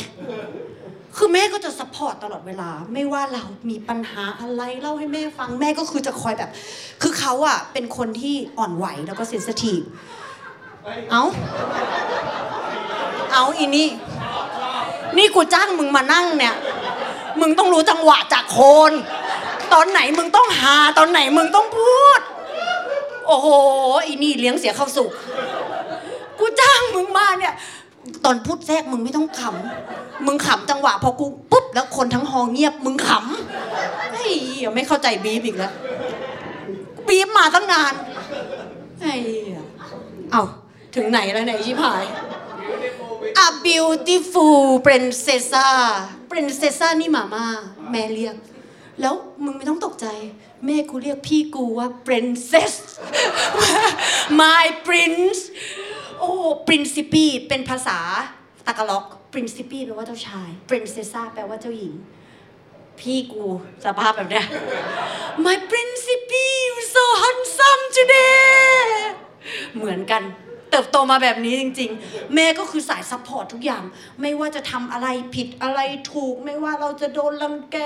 [1.17, 6.49] คือแม่ก็จะ support ตลอดเวลา ไม่ว่าเรามีปัญหาอะไรเล่าให้แม่ฟังแม่ก็คือจะคอยแบบ
[7.01, 9.81] คือเขาอะเป็นคนที่อ่อนไหวแล้วก็ sensitive
[11.11, 11.23] เอา
[13.33, 13.89] เอาอีนี่
[15.17, 16.55] นี่กูจ้างมึงมานั่งเนี่ย
[17.39, 18.57] มึงต้องรู้จังหวะจากโค
[18.89, 18.91] น
[19.73, 22.19] ตอนไหนมึงต้องหา ตอนไหนมึงต้องพูด
[23.27, 23.47] โอ้โห
[24.05, 25.11] อีนี่เลี้ยงเสียเข้าสุก
[26.39, 27.53] กูจ้างมึงมาเนี่ย
[28.25, 35.73] ตอนพูดแทรกมึงไม่ต้องขำมึงขำจังหวะพอกูปุ๊บแล้วคนทั้งฮองเงียบมึงขำไอ้เหี้ยไม่เข้าใจบีบอีกแล้ว
[37.07, 37.93] บีบมาตั้งนาน
[39.01, 39.61] ไอ้เหี้ย
[40.31, 40.43] เอา
[40.95, 42.03] ถึงไหนแล้วไหนชิพาย
[43.45, 45.45] A beautiful princess
[46.31, 47.45] princess นี่มาม่า
[47.91, 48.35] แม่เรียก
[49.01, 50.07] แล้วมึงไม่ต้องตกใจ
[50.65, 52.73] แม่กูเรียกพี่กูว่า princess
[54.39, 55.41] my prince
[56.19, 56.31] โอ้
[56.67, 57.99] principe เป็นภาษา
[58.67, 61.93] ตากล็อก principe แปลว่าเจ้าชาย princessa แปลว่าเจ้าหญิง
[62.99, 63.45] พี่กู
[63.85, 64.45] สภาพแบบเนี้ย
[65.45, 68.87] My principe you so handsome today
[69.75, 70.23] เหมือนกัน
[70.71, 73.83] เติบโตมาแบบนี้จริง ๆ แม่ก็คือสาย support ทุกอย่าง
[74.21, 75.79] ไม่ว่าจะทำอะไรผิดอะไร
[76.13, 77.77] ถูก ไม่ว่าเราจะโดนรังแก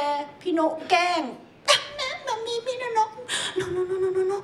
[0.41, 0.59] พี่โน
[0.89, 1.21] แกล้ง
[2.21, 3.09] ม่แบบมีพี่โนนก
[3.59, 4.37] no no no no no no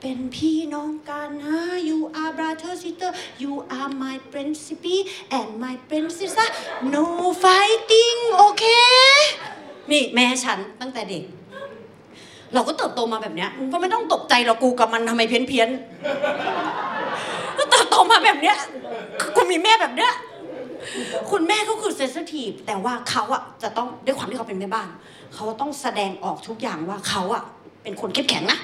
[0.00, 3.10] เป็นพี่น้องกันนะ you are brother sister
[3.42, 4.98] you are my principe
[5.38, 6.36] and my princess
[6.94, 7.04] no
[7.44, 8.64] fighting โอเค
[9.90, 11.24] นี่แม่ฉันตั้งแต่เด็ก
[12.54, 15.68] เราก็เติบโตมาแบบเนี้ยก็ไม่ต้องตกใจหรอกกูกับมันทำไมเพี้ยนเพี้ยน
[17.58, 18.56] ก็เติบโตมาแบบเนี้ย
[19.20, 20.12] คือกูมีแม่แบบเนี้ย
[21.30, 24.88] คุณแม่ก็คือเซนซิทีฟแต่ว่าเขาอะจะต้องด้วยความที่เขาเป็นแม่บ้าน
[25.34, 27.42] เขาต้องแสดงออกทุกอย่างว่าเขาอะ
[27.82, 28.58] เป็นคนเข้มแข็งนะ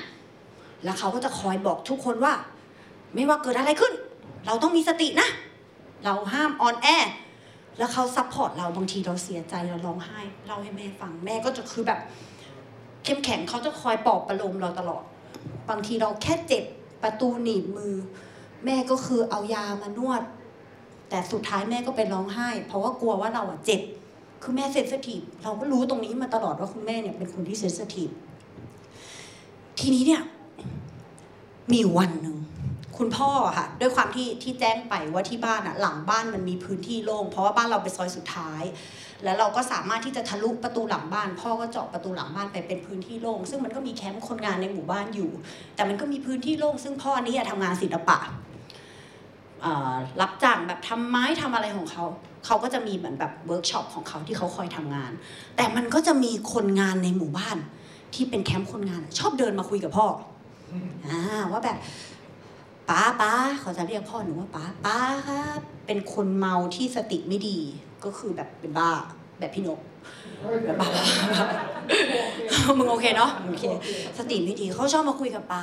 [0.85, 2.33] แล้วเขาก็จะคอยบอกทุกคนว่า
[3.15, 3.93] ไม่ว่าเกิดอะไรขึ้น
[4.47, 5.29] เราต้องมีสตินะ
[6.05, 6.89] เราห้ามอ่อนแอ
[7.79, 12.01] แล้วเขา support เราบางทีเราเสียใจเราร้องไห้เล่าให้แม่ฟังแม่ก็จะคือแบบ
[13.05, 15.03] เข้มแข็งเขาจะคอยปลอบประโลมเราตลอด
[15.71, 16.65] บางทีเราแค่เจ็บ
[17.03, 17.95] ประตูหนีบมือ
[18.65, 20.23] แม่ก็คือเอายามานวด
[21.09, 23.81] แต่สุดท้ายแม่ก็ไปร้องไห้ เพราะว่ากลัวว่าเราอะเจ็บ
[24.47, 28.09] คือแม่ sensitive เราก็รู้ตรงนี้มาตลอดว่าคุณแม่เนี่ยเป็นคนที่ sensitive
[29.81, 30.23] ทีนี้เนี่ย
[31.73, 32.37] มีวันหนึ่ง
[32.99, 38.63] คุณพ่อค่ะด้วยความที่ที่แจ้งไปว่าที่บ้านอะหลังบ้านมันมีพื้นที่โล่งเพราะว่าบ้านเราเป็นซอยสุดท้าย
[39.25, 45.31] แล้วเราก็สามารถที่จะทะลุประตูหลังบ้าน พ่อก็เจาะประตูหลังบ้านไปเป็นพื้นที่โล่งซึ่งมันก็มีแคมป์คนงานในหมู่บ้านอยู่
[45.75, 48.19] แต่มันก็มีพื้นที่โล่งซึ่งพ่อนี่อะทำงานศิลปะ
[50.21, 52.05] รับจ้างแบบทำไม้ทำอะไรของเขา
[52.47, 55.13] เขาก็จะมีเหมือนแบบเวิร์กช็อปของเขาที่เขาคอยทำงาน
[55.57, 57.57] แต่มันก็จะมีคนงานในหมู่บ้าน
[58.15, 60.07] ที่เป็นแคมป์คนงาน ชอบเดินมาคุยกับพ่อ
[61.07, 61.21] อ่า
[61.53, 61.79] ว่าแบบ
[62.89, 64.99] ป้าป้าเขาจะเรียกพ่อหนูว่าป้าป้า
[65.29, 67.59] ครับเป็นคนเมาที่สติไม่ดี
[68.05, 68.91] ก็คือแบบเป็นบ้า
[69.39, 69.81] แบบพี่นก
[70.65, 70.89] แบบบ้า
[72.79, 73.65] มึงโอเคเนาะโอเค
[74.19, 75.63] สติไม่ดีเขาชอบมาคุยกับป้า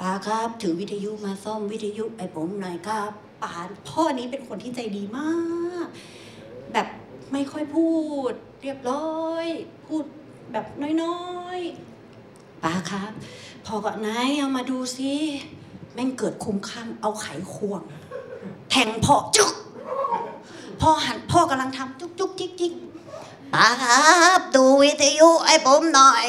[0.00, 3.52] ป้าครับ ถือวิทยุมาซ่อมวิทยุไอ้ผมหน่อยครับ ป้า
[3.88, 5.32] พ่อนี้เป็นคนที่ใจดีมา
[5.84, 5.86] ก
[6.72, 6.86] แบบ
[7.32, 7.90] ไม่ค่อยพู
[8.30, 9.46] ด เรียบร้อย
[9.86, 10.04] พูด
[10.52, 10.66] แบบ
[11.02, 11.20] น้อ
[11.56, 13.12] ยๆป้าครับ
[13.66, 15.12] พ่อก็ไหนเอามาดูสิ
[15.94, 17.82] แม่งเกิดคุ้มข้างเอาไขควง
[18.70, 19.52] แทงพ่อจุก
[20.80, 22.72] พ่อหันพ่อกำลังทำจุกจุกจิกจิก
[23.54, 24.00] ป้าครั
[24.38, 26.24] บดูวิทยุไอ้ผมหน่อย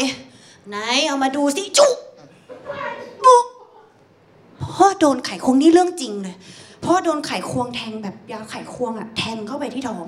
[0.70, 1.96] ไหนเอามาดูสิจุก
[3.24, 3.46] ปุ๊บ
[4.76, 6.36] พ่อโดนไขควงนี่เรื่องจริงเลย
[6.84, 10.06] พ่อโดนไขควงแทงแบบยาไขควงอะแทงเข้าไปที่ท้อง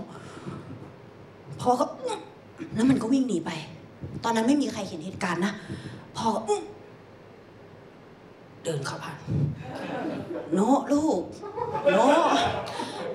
[1.62, 1.86] พ่อก็
[2.76, 3.52] แล้วมันก็วิ่งหนีไป
[4.24, 5.54] ตอนนั้นไม่มีใครเห็นเหตุการณ์นะ
[6.18, 6.42] พ่อก็
[8.64, 9.18] เดินเข้าบ้าน
[10.54, 10.60] โน
[10.94, 11.22] ลูก
[11.92, 11.98] โน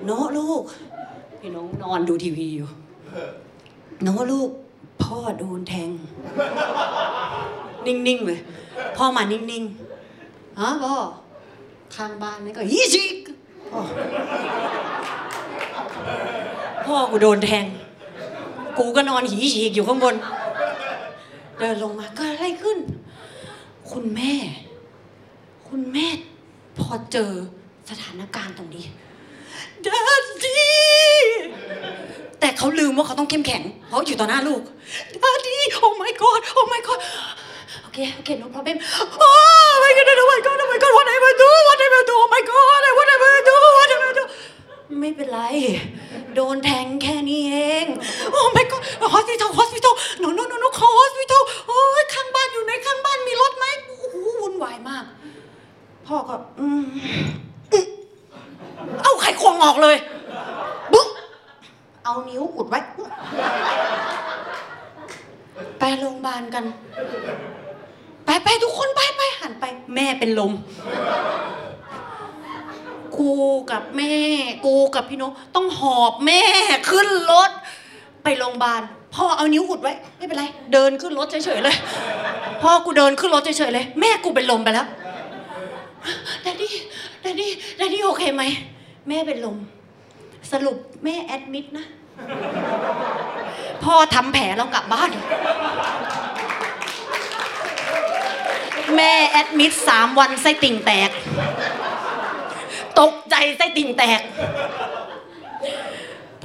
[0.05, 0.61] โนลูก
[1.39, 2.69] พี่น้องนอนดูทีวีอยู่
[4.03, 4.49] โนลูก
[5.03, 5.89] พ่อโดนแทง
[7.85, 8.39] นิ่งๆเลย
[8.97, 10.95] พ่อมานิ่งๆฮะพ่อ
[11.95, 13.15] ข้างบ้านนี่ก็ยี่ชิก
[16.85, 17.65] พ่อกูโดนแทง
[18.77, 20.15] กูก็นอนหีฉีกอยู่ข้างบน
[21.59, 22.77] เดินลงมาเกิดอะไรขึ้น
[23.91, 24.33] คุณแม่
[25.67, 26.07] คุณแม่
[26.79, 27.31] พอเจอ
[27.89, 28.85] สถานการณ์ตรงนี้
[29.85, 30.77] ดัดดี้
[32.39, 34.61] แต่เขาลืมว่าเขาต้องเข้มแข็ง เพราะอยู่ต่อหน้าลูก
[35.23, 36.99] ดัดดี้โอ้ my god โอ้ my god
[37.89, 38.77] โอเคโอเค no problem
[39.19, 39.29] โอ้
[39.83, 42.01] my god oh my god oh my god what am I do what am I
[42.09, 44.23] do oh my god what am I do what am I do
[44.99, 45.39] ไม่เป็นไร
[46.35, 47.85] โดนแทงแค่นี้เอง
[48.31, 48.81] โอ้ my god
[49.15, 55.05] hospital hospital no no no no call hospital โอ้ยข้างบ้านอยู่ไหนข้างบ้านมีรถไหมโอ้โหวุ่นวายมาก
[56.07, 56.85] พ่อก็อืม
[59.03, 59.95] เอาไขควงออกเลย
[60.93, 61.05] บุ๊
[62.03, 62.79] เอานิ้วอุดไว้
[65.79, 66.63] ไปโรงพยาบาลกัน
[68.29, 69.65] ไปไปทุกคนไปไปหันไป
[69.95, 70.51] แม่เป็นลม
[73.17, 73.33] กู
[73.71, 74.15] กับแม่
[74.65, 76.41] กูกับพี่โนกต้องหอบแม่
[76.89, 77.51] ขึ้นรถ
[78.23, 78.81] ไปโรงพยาบาล
[79.15, 81.75] พ่อเอานิ้วอุดไว้ ไม่เป็นไร เดินขึ้นรถเฉยๆเลย
[82.61, 84.87] พ่อกูเดินขึ้นรถเฉยๆเลย แม่กูเป็นลมไปแล้ว
[86.41, 86.73] daddy daddy
[87.21, 88.43] daddy โอเคไหม
[89.07, 89.57] แม่เป็นลม
[90.51, 91.85] สรุปแม่ admit นะ
[93.83, 95.09] พ่อทำแผลแล้วกลับบ้าน
[98.97, 101.09] แม่ admit สามวันไส้ติ่งแตก
[102.99, 104.21] ตกใจไส้ติ่งแตก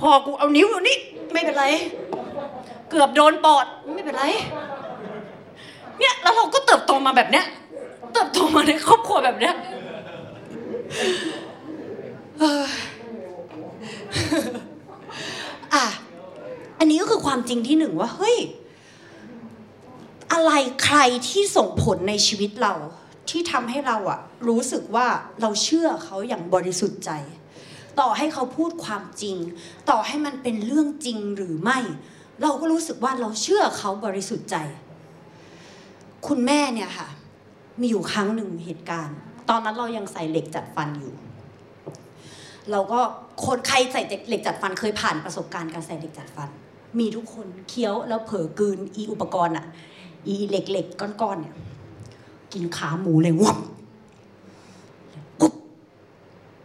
[0.01, 0.97] พอกูเอานิ้วอยู่นี่
[1.33, 1.67] ไม่เป็นไร
[2.91, 4.25] เกือบโดนปอด ไม่เป็นไร
[5.99, 7.47] เนี่ยแล้วเราก็เติบโตมาแบบเนี้ย
[8.13, 9.55] เติบโตมาในครอบครัวแบบเนี้ย
[12.39, 12.71] เอ้ย
[15.75, 15.85] อะ
[16.79, 18.37] อันนี้ก็คือความจริงที่หนึ่งว่า เฮ้ย
[20.33, 20.53] อะไร
[20.85, 22.75] ใครที่ส่งผลในชีวิตเรา
[23.31, 25.07] ที่ทำให้เราอะรู้สึกว่า
[25.41, 27.11] เราเชื่อเขาอย่างบริสุทธิ์ใจ
[28.01, 29.37] ต่อให้เขาพูดความจริง
[29.91, 31.79] ต่อให้มันเป็นเรื่องจริงหรือไม่
[32.43, 34.57] เราก็รู้สึกว่าเราเชื่อเขาบริสุทธิ์ใจ
[36.27, 37.09] คุณแม่เนี่ยค่ะ
[37.81, 39.17] มีอยู่ครั้งหนึ่งเหตุการณ์
[39.49, 41.15] ตอนนั้นเรายังใส่เหล็กจัดฟันอยู่
[42.71, 43.01] เราก็
[43.45, 46.49] คนใครใส่เหล็กจัดฟันเคยผ่านประสบการณ์การใส่เหล็กจัดฟัน
[46.99, 49.67] มีทุกคนเคี้ยวแล้วเผลอกลืนอีอุปกรณ์อะ
[50.27, 51.55] อีเหล็กๆก้อนๆเนี่ย
[52.53, 53.59] กินขาหมูเลยวับ
[55.41, 55.55] ปุ๊บ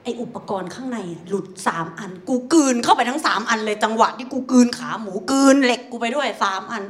[0.03, 6.83] ไออุปกรณ์ข้างในหลุดสามอัน กูกืนเข้าไปทั้งสามอันเลยจังหวะที่กูกืนขาหมูกืนเหล็กกูไปด้วยสามอัน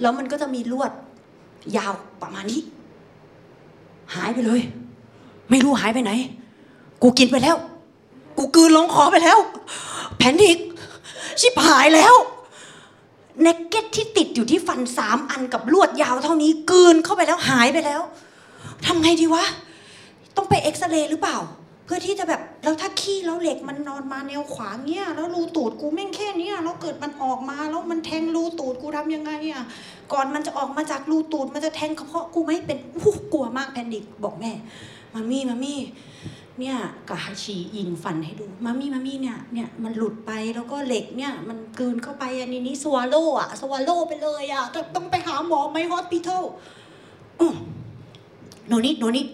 [0.00, 0.92] แล้วมันก็จะมีลวด
[1.76, 2.60] ยาวประมาณนี้
[4.14, 4.60] หายไปเลย
[5.50, 6.12] ไม่รู้หายไปไหน
[7.02, 7.56] กูกินไปแล้ว
[8.38, 9.38] กูกืนลงคอไปแล้ว
[10.16, 10.58] panic
[11.40, 12.14] ชิบหายแล้ว
[13.42, 18.00] bracket ที่ติดอยู่ที่ฟันสามอันกับลวดยาวเท่านี้กืนเข้าไปแล้วหายไปแล้ว
[18.86, 19.44] ทำไงดีวะ
[20.36, 21.38] ต้องไปเอ็กซเรย์หรือเปล่า
[21.84, 29.64] เพื่อที่จะแบบแล้วถ้าขี้แล้วเหล็กมันนอนมาแนวขวางเนี้ยแล้วรูตูดกูแม่งแค่เนี้ยแล้วเกิดมันออกมาแล้วมันแทงรูตูดกูทำยังไงอะ
[30.12, 34.52] ก่อนมันจะออกมาจากรูตูดมันจะแทงกระเพาะกูไหมเป็นอู้กลัวมาก panic บอกแม่
[35.14, 35.78] mommy mommy
[36.60, 36.76] เนี่ย
[37.10, 46.44] ก็ฉีกยิงฟันให้ดู mommy mommy เนี่ยเนี่ยมันหลุดไปแล้วก็เหล็กเนี่ยมันกืนเข้าไปอันนี้นี่ swallow อะ swallow ไปเลยอะต้องต้องไปหาหมอไหม hospital
[48.70, 49.28] no need no need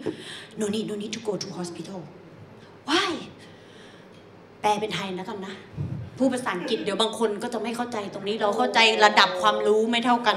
[0.60, 2.00] no need no need to go to hospital
[2.88, 3.12] why
[4.60, 5.54] แปลเป็นไทยนะกันนะ
[6.18, 10.36] พูดภาษาอังกฤษเดี๋ยวบางคนก็จะไม่เข้าใจตรงนี้เราเข้าใจระดับความรู้ไม่เท่ากัน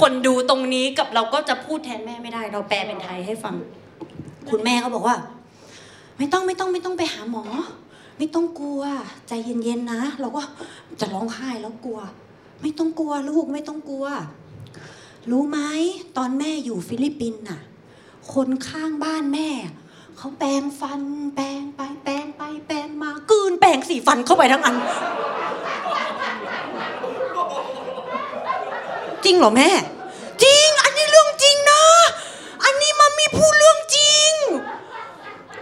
[0.00, 3.56] คนดูตรงนี้กับเราก็จะพูดแทนแม่ไม่ได้ เราแปลเป็นไทยให้ฟัง
[4.50, 5.16] คุณแม่ก็บอกว่า
[6.18, 7.44] ไม่ต้องไม่ต้องไม่ต้องไปหาหมอ
[8.18, 8.82] ไม่ต้องกลัว
[9.28, 10.42] ใจเย็นๆนะ เราก็
[11.00, 12.00] จะร้องไห้แล้วกลัว
[12.62, 14.06] ไม่ต้องกลัวลูกไม่ต้องกลัว
[15.30, 15.58] รู้ไหม
[16.16, 17.60] ตอนแม่อยู่ฟิลิปปินส์น่ะ
[18.34, 19.48] คนข้างบ้านแม่
[20.16, 21.02] เขาแปรงฟัน
[21.36, 24.76] แปรงไปแปรงไปแปรงมากืนแปรงสีฟันเข้าไปทั้งอัน
[29.24, 29.68] จริงเหรอแม่
[30.42, 31.82] จริง อันนี้เรื่องจริงนะ
[32.64, 34.32] อันนี้ mommy พูดเรื่องจริง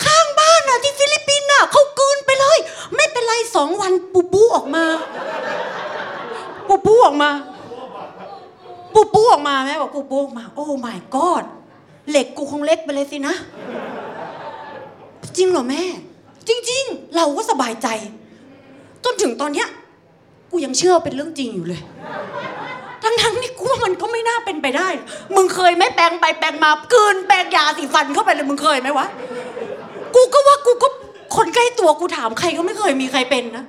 [0.04, 2.58] ข้างบ้านอะที่ฟิลิปปินส์อะเขากลืนไปเลย
[2.94, 4.84] ไม่เป็นไร สองวันปูปูออกมา
[6.68, 7.30] ปูปูออกมา
[8.94, 11.44] ปูปูออกมาแม่บอกปูปูออกมา โอ้ my god
[12.10, 13.34] เหล็กกูคงเล็กไปเลยสินะ
[15.36, 15.82] จริงเหรอแม่
[16.48, 17.88] จริง ๆ เราก็สบายใจ
[19.04, 19.68] จนถึงตอนเนี้ย
[20.50, 21.80] กูยังเชื่อเป็นเรื่องจริงอยู่เลย
[23.02, 24.88] ทั้งๆนี่กูว่ามันก็ไม่น่าเป็นไปได้
[25.34, 29.06] มึงเคยไหมแปรงไปแปรงมาเกินแปรงยาสีฟันเข้าไปเลยมึงเคยไหมวะ
[30.14, 30.88] กูก็ว่ากูก็
[31.34, 33.64] คนใกล้ตัวกูถามใครก็ไม่เคยมีใครเป็นนะ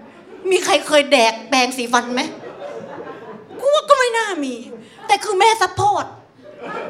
[0.51, 2.21] มีใครเคยแดกแปรงสีฟันไหม
[3.59, 4.53] กูว่าก็ไม่น่ามี
[5.07, 6.05] แต่คือแม่ support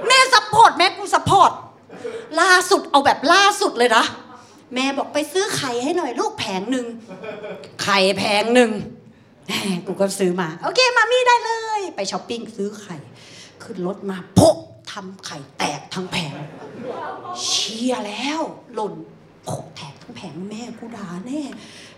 [0.08, 1.52] แม่ support แม่กู support
[2.42, 4.06] ล่าสุดเอาแบบล่าสุดเลยนะ
[4.74, 6.86] แม่บอกไปซื้อไข่ให้หน่อยลูกแผงหนึ่ง
[7.84, 8.72] ไข่แผงหนึ่ง
[9.48, 9.54] แหม
[9.88, 12.96] กูก็ซื้อมา โอเค mommy ได้เลย ไปช้อปปิ้งซื้อไข่
[13.64, 14.56] ขึ้นรถมาพก
[14.92, 16.34] ทำไข่แตกทั้งแผง
[17.42, 18.42] เชียแล้ว
[18.74, 18.94] หล่น
[19.50, 21.42] พกแตกทั้ง แผงแม่กูด่าแน่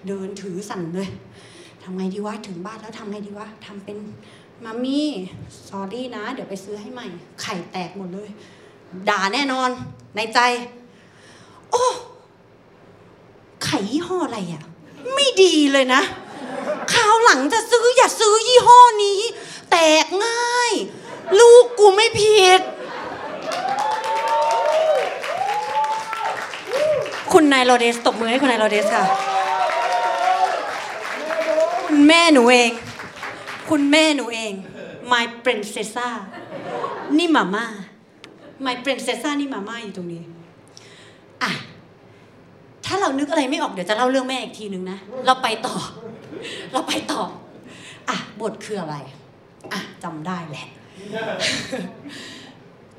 [0.07, 1.09] เดินถือสั่นเลย
[1.83, 3.97] ทำไงดีวะถึงบ้านแล้วทำไงดีวะทำเป็น
[4.63, 5.07] มามี่
[5.67, 7.07] สอรี่นะ เดี๋ยวไปซื้อให้ใหม่
[7.41, 8.29] ไข่แตกหมดเลย
[9.09, 9.69] ด่าแน่นอน
[10.15, 10.39] ในใจ
[11.71, 11.85] โอ้
[13.63, 14.63] ไข่ยี่ห้ออะไรอะ
[15.13, 16.01] ไม่ดีเลยนะ
[16.93, 19.19] คราวหลังจะซื้ออย่าซื้อยี่ห้อนี้
[19.71, 20.71] แตกง่าย
[21.39, 22.61] ลูกกูไม่ผิด
[27.33, 29.05] คุณนายโรเดสตบมือให้คุณนายโรเดสค่ะ
[31.85, 32.71] คุณแม่หนูเอง
[33.69, 34.53] คุณแม่หนูเอง
[35.11, 36.07] my princessa
[37.17, 37.65] นี่มาม่า
[38.65, 40.23] my princessa นี่มาม่าอยู่ตรงนี้
[41.43, 41.51] อะ
[42.85, 45.75] ถ้าเรานึกอะไรไม่ออกเดี๋ยวจะเล่าเรื่องแม่อีกทีนึงนะ เราไปต่อ
[46.73, 47.21] เราไปต่อ
[48.09, 48.95] อะบทคืออะไร
[49.73, 50.67] อะจำได้แหละ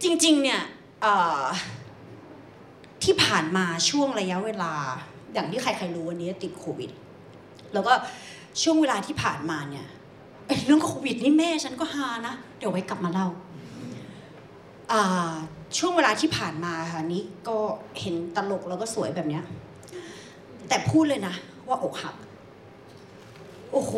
[0.03, 0.61] จริง ๆ เนี่ย
[1.03, 1.45] เอ่อ
[3.05, 4.73] ที่ผ่านมาช่วงระยะเวลา
[5.33, 6.91] อย่างที่ใครๆรู้วันนี้ติดโควิด
[7.73, 7.93] แล้วก็
[8.63, 9.87] ช่วงเวลาที่ผ่านมาเนี่ย
[10.67, 13.29] เรื่องโควิดนี่แม่ฉันก็ฮานะเดี๋ยวไว้กลับมาเล่า
[14.93, 15.33] อ่า
[15.79, 17.57] ช่วงเวลาที่ผ่านมาค่ะนี้ก็
[18.01, 19.45] เห็นตลกแล้วก็สวยแบบเนี้ย
[20.69, 21.35] แต่พูดเลยนะ
[21.69, 22.15] ว่าอกหัก
[23.73, 23.93] โอ้โห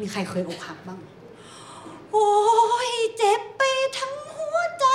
[0.00, 1.00] มีใครเคยอกหักบ้าง
[2.12, 2.30] โอ้
[2.88, 3.62] ยเจ็บไป
[3.98, 4.86] ทั้งหัวใจ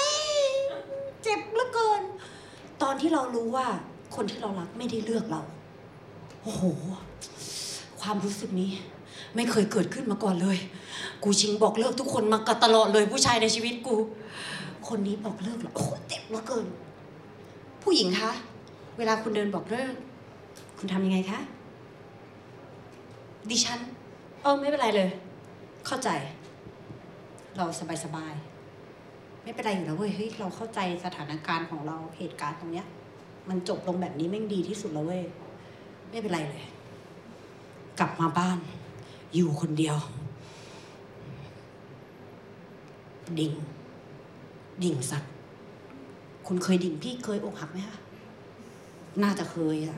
[1.24, 2.04] เจ็บเหลือเกิน
[2.84, 3.68] ตอนที่เรารู้ว่า
[4.16, 5.42] คนที่เรารักไม่ได้เลือกเรา
[6.42, 6.64] โอ้โห
[8.02, 8.72] ความรู้สึกนี้
[9.36, 10.58] ไม่เคยเกิดขึ้นมาก่อนเลย
[11.24, 13.96] กูชิงบอกเลิกทุกคนมากตลอดเลยผู้ชายในชีวิตกู
[14.88, 16.66] คนนี้บอกเลิกหรอโอ้เจ็บเหลือเกิน
[17.84, 18.32] ผู้หญิงคะ
[18.98, 19.94] เวลาคุณเดินบอกเลิก
[20.78, 21.40] คุณทำยังไงคะ
[23.50, 23.80] ดิฉัน
[24.42, 25.10] เออไม่เป็นไรเลย
[25.88, 26.10] เข้าใจ
[27.58, 27.66] เรา
[28.04, 28.49] สบายๆ
[29.50, 32.88] ไม่เป็นไรอยู่แล้วเว้ยเฮ้ยเราเข้าใจสถานการณ์ของเราเหตุการณ์ตรงเนี้ย
[33.50, 35.24] มันจบลงแบบนี้แม่งดีที่สุดแล้วเว้ย
[36.10, 36.66] ไม่เป็นไรเลย
[38.00, 38.58] กลับมาบ้าน
[39.36, 39.98] อยู่คนเดียว
[43.40, 43.54] ดิ่ง
[44.84, 45.32] ดิ่งสัตว์
[46.48, 47.98] คุณเคยดิ่งพี่เคยอกหักไหมคะ
[49.24, 49.96] น่าจะเคยอะ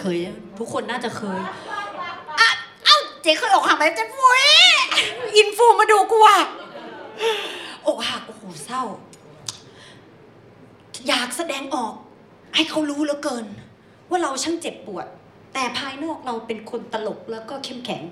[0.00, 1.54] เคยอะทุกคนน่าจะเคยอะ
[2.84, 4.44] เอ้าเจ๊เคยอกหักไหมเจ๊ฟุ้ย
[5.36, 6.42] อินฟูมาดูกูอะ
[8.52, 8.82] หเศร้า
[11.08, 11.94] อยากแสดงออก
[12.54, 13.46] ให้เขารู้เหลือเกิน
[14.10, 15.06] ว่าเราช่างเจ็บปวด
[15.54, 18.02] แต่ภายนอกเราเป็นคนตลกแล้วก็เข้มแข็ง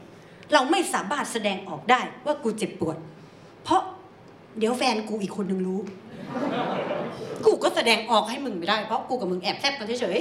[0.53, 2.97] เราไม่สามารถแสดงออกได้ว่ากูเจ็บปวด
[3.65, 3.83] เพราะ
[4.59, 5.81] เดี๋ยวแฟนกูอีกคนนึงรู้
[7.45, 10.19] กูก็แสดงออกให้มึงไม่ได้ เพราะกูกับมึงแอบแซบกันเฉย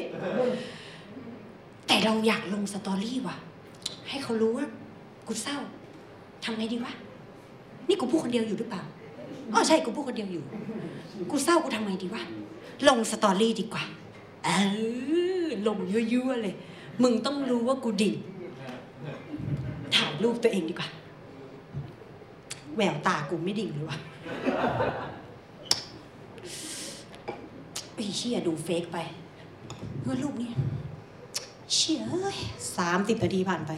[1.13, 3.37] ๆแต่เราอยากลงสตอรี่ว่ะ
[4.09, 4.67] ให้เขารู้ว่า
[5.27, 5.57] กูเศร้า
[6.43, 6.93] ทำไงดีวะ
[7.87, 8.83] นี่กูพูดคนเดียวอยู่หรือเปล่า
[9.53, 10.43] อ๋อใช่กูพูดคนเดียวอยู่
[11.31, 12.23] กูเศร้ากูทำไงดีวะ
[12.87, 13.83] ลงสตอรี่ดีกว่า
[14.45, 14.49] เอ
[15.45, 16.55] อลงยั่วๆเลย
[17.03, 18.15] มึงต้องรู้ว่ากูดิ่ง
[19.95, 20.89] ถ่ายรูปตัวเองดีกว่า
[22.75, 23.97] แววตากูไม่ดิ่งเลยวะ
[27.95, 28.97] ไอ้เชี่ยดูเฟกไป
[30.03, 30.49] เมื่อรูปนี้
[31.73, 32.01] เชี่ย
[32.77, 33.71] สามสิบนาทีผ่านไป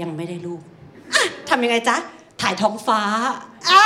[0.00, 0.60] ยังไม่ได้รูป
[1.48, 1.96] ทำยังไงจ๊ะ
[2.40, 3.00] ถ่ายท้องฟ้า
[3.70, 3.84] อ่า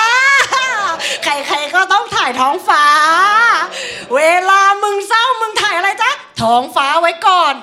[1.25, 2.85] ใครๆก็ต้องถ่ายท้องฟ้า
[4.17, 6.11] เวลามึงเศร้ามึงถ่ายอะไรจ๊ะ
[6.43, 7.55] ท้องฟ้าไว้ก่อน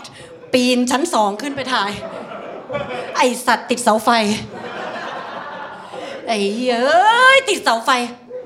[0.54, 1.92] ปีนชั้นสองขึ้นไปถ่าย
[3.18, 4.10] ไอสัตว์ติดเสาไฟ
[6.28, 6.38] ไอ้
[6.70, 7.90] เอ้ยติดเสาไฟ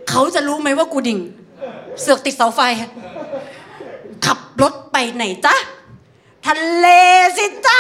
[0.10, 1.20] เขาจะรู้ไหมว่ากูดิ่ง
[2.02, 2.62] เสือกติดเสาไฟ
[4.26, 5.56] ขับรถไปไหนจ๊ะ
[6.48, 6.88] ทะเล
[7.38, 7.80] สิจ๊ะ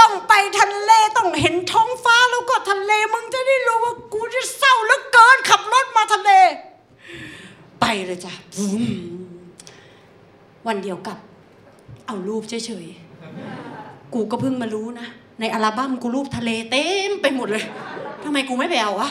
[0.00, 6.30] ต้องไปทะเลต้องเห็นท้องฟ้าแล้วก็ทะเลมึงจะได้รู้ว่ากูจะเศร้าเหลือเกินขับรถมาทะเล
[7.80, 8.34] ไปเลยจ้ะ
[10.66, 11.18] วันเดียวกับ
[12.06, 15.06] เอารูปเฉยๆ กูก็เพิ่งมารู้นะ
[15.40, 17.64] ในอัลบั้มกูรูปทะเลเต็มไปหมดเลย
[18.24, 19.10] ทำไมกูไม่ไปเอาวะ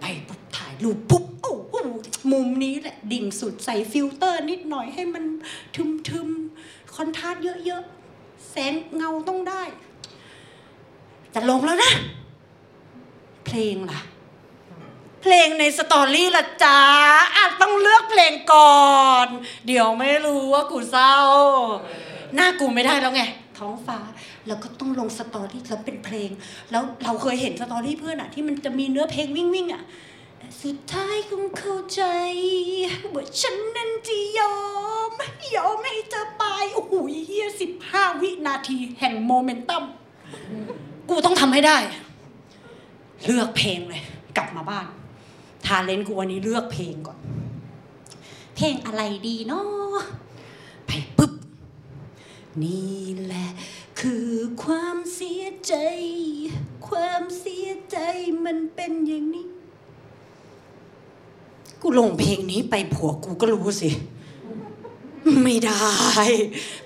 [0.00, 1.74] ไปปุ๊บถ่ายรูปปุ๊บโอ้โห
[2.32, 5.24] มุมนี้แหละดิ่งสุดใส่ฟิลเตอร์นิดหน่อยให้มัน
[6.08, 8.03] ทึมๆ contrast เยอะๆ
[8.56, 9.62] แสงเงาต้องได้
[11.34, 11.92] จะลงแล้วนะ
[13.46, 14.00] เพลงล่ะ
[15.22, 16.78] เพลงใน story ล่ะจ๊ะ
[17.36, 18.84] อาจต้องเลือกเพลงก่อ
[19.24, 19.28] น
[19.66, 21.14] เดี๋ยวไม่รู้ว่ากูเศร้า
[22.34, 23.22] หน้ากูไม่ได้แล้วไง
[23.58, 23.98] ท้องฟ้า
[24.46, 26.30] แล้วก็ต้องลง story แล้วเป็นเพลง
[26.70, 29.82] แล้วเราเคยเห็น story เพื่อนอะที่มันจะมีเนื้อเพลงวิ่งวิ่งอะ
[30.62, 32.02] สุดท้ายคงเข้าใจ
[33.14, 34.56] ว่าฉันนั้นจะยอ
[35.08, 35.10] ม
[35.56, 36.42] ยอมให้เธอไป
[36.74, 36.94] โอ้โห
[37.26, 39.84] เฮียสิบห้าวินาทีแห่งโมเมนตัม
[41.08, 41.78] กูต้องทำให้ได้
[43.24, 44.02] เลือกเพลงเลย
[44.36, 44.86] กลับมาบ้าน
[45.66, 47.18] ทาเลนต์กูวันนี้เลือกเพลงก่อน
[48.56, 50.02] เพลงอะไรดีเนาะ
[50.86, 51.32] ไปปุ๊บ
[52.62, 53.48] นี่แหละ
[54.00, 54.30] คือ
[54.64, 55.74] ความเสียใจ
[56.88, 57.98] ความเสียใจ
[58.44, 59.46] มันเป็นอย่างนี้
[61.82, 63.90] กูลงเพลงนี้ไปผัวกูก็รู้สิ
[65.42, 65.84] ไม่ได้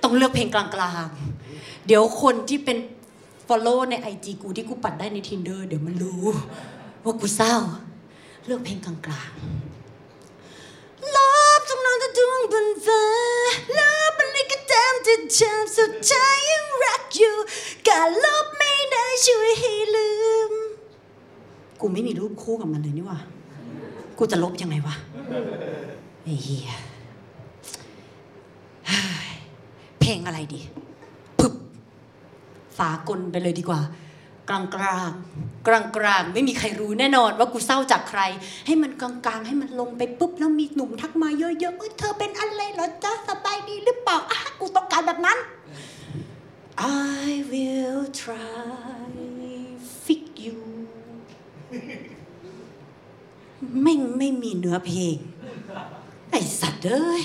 [0.03, 0.64] ต้องเลือกเพลงกลา
[1.05, 2.79] งๆ เดี๋ยวคนที่เป็น
[3.48, 6.24] follow ใน IG กูที่กูปัดได้ใน Tinder เดี๋ยวมันรู้
[7.05, 7.55] ว่ากูเศร้า
[8.44, 8.94] เลือกเพลงกลา
[9.29, 11.18] งๆล
[11.59, 13.05] บจำนวนจะดวงบนฟ้า
[13.79, 17.37] ลบอะไรก็ตามที่เธอสุดท้ายยังรักอยู่
[17.88, 20.11] การลบไม่ได้ช่วยให้ลื
[20.51, 20.53] ม
[21.81, 23.18] กูไม่มีรูปคู่กับมันเลยนี่ว่า
[24.18, 24.94] กูจะลบยังไงวะ
[26.22, 26.70] ไอ้เหี้ย
[30.00, 30.61] เพลงอะไรดี
[31.38, 31.54] ปึ๊บ
[32.78, 33.81] ฝากลไปเลยดีกว่า
[34.48, 35.11] กลางกลาง
[35.66, 38.20] กลางกลางไม่มีใครรู้แน่นอนว่ากูเศร้าจากใคร
[38.66, 45.38] ให้มันกลางกลางให้มันลงไปปุ๊บแล้วมีหนุ่มทักมาเยอะๆเอ้ยเธอเป็นอะไรเหรอจ๊ะสบายดีหรือเปล่าอะกูต้องการแบบนั้น
[47.26, 49.08] I will try
[53.83, 55.16] ไม่งไม่มีเนื้อเพลง
[56.31, 57.22] ไอสัตว์เอ้ย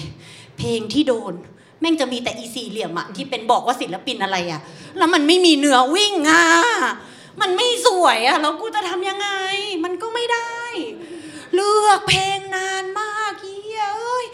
[0.58, 1.34] เพลงที่โดน
[1.80, 4.62] แม่งจะมีแต่อีสี่เหลี่ยมอะที่เป็นบอกว่าศิลปินอะไรอะ
[4.98, 6.44] แล้วมันไม่มีเนื้อวิ่งอะ
[7.42, 9.28] มันไม่สวยอะแล้วกูจะทำยังไง
[9.84, 10.58] มันก็ไม่ได้
[11.54, 14.26] เลือกเพลงนานมากเฮียเอ้ย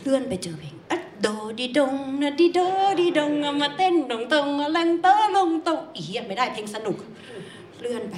[0.00, 1.26] เลื่อนไปเจอเพลงอะโด
[1.58, 2.60] ดิดงนะดิโด
[3.00, 6.96] ดิดงมาเต้นดงตรงแรงเตอลงตรงอีเหี้ยไม่ได้เพลงสนุก
[7.80, 8.16] เลื่อนไป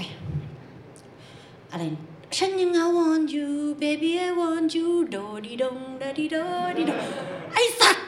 [1.72, 1.84] อะไร
[2.36, 3.48] ฉันยัง I want you
[3.82, 5.16] baby I want you โด
[5.46, 6.36] ดิดงดดิโด
[6.76, 7.00] ดิดง
[7.52, 8.04] ไอสัตว์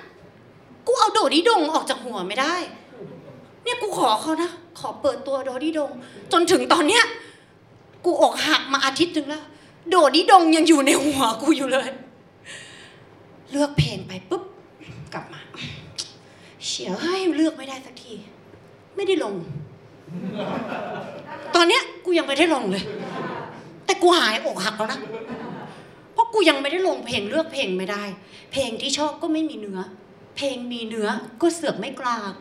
[0.87, 2.54] กูเอาโดดิดงออกจากหัวไม่ได้
[3.62, 5.90] เนี่ยกูขอเขานะ ขอเปิดตัวโดดิดง
[6.32, 7.04] จนถึงตอนเนี้ย
[8.04, 9.44] กูอกหักมาอาทิตย์หนึ่งแล้ว
[9.90, 11.88] โดดิดงยังอยู่ในหัวกูอยู่เลย
[13.50, 14.42] เลือกเพลงไปปุ๊บ
[15.14, 15.40] กลับมา
[16.66, 18.12] เฉียเฮ้ยเลือกไม่ได้สักที
[18.96, 19.35] ไม่ได้ลง
[21.54, 22.85] ตอนเนี้ยกูยังไม่ได้ลงเลย
[23.92, 25.00] แต่กูหายอกหักแล้วนะ
[26.12, 28.05] เพราะกูยังไม่ได้ลงเพลงเลือกเพลงไม่ได้
[28.52, 29.81] เพลงที่ชอบก็ไม่มีเนื้อ
[30.37, 31.09] เพลงมีเนื้อ
[31.40, 32.33] ก็เสือกไม่กลาง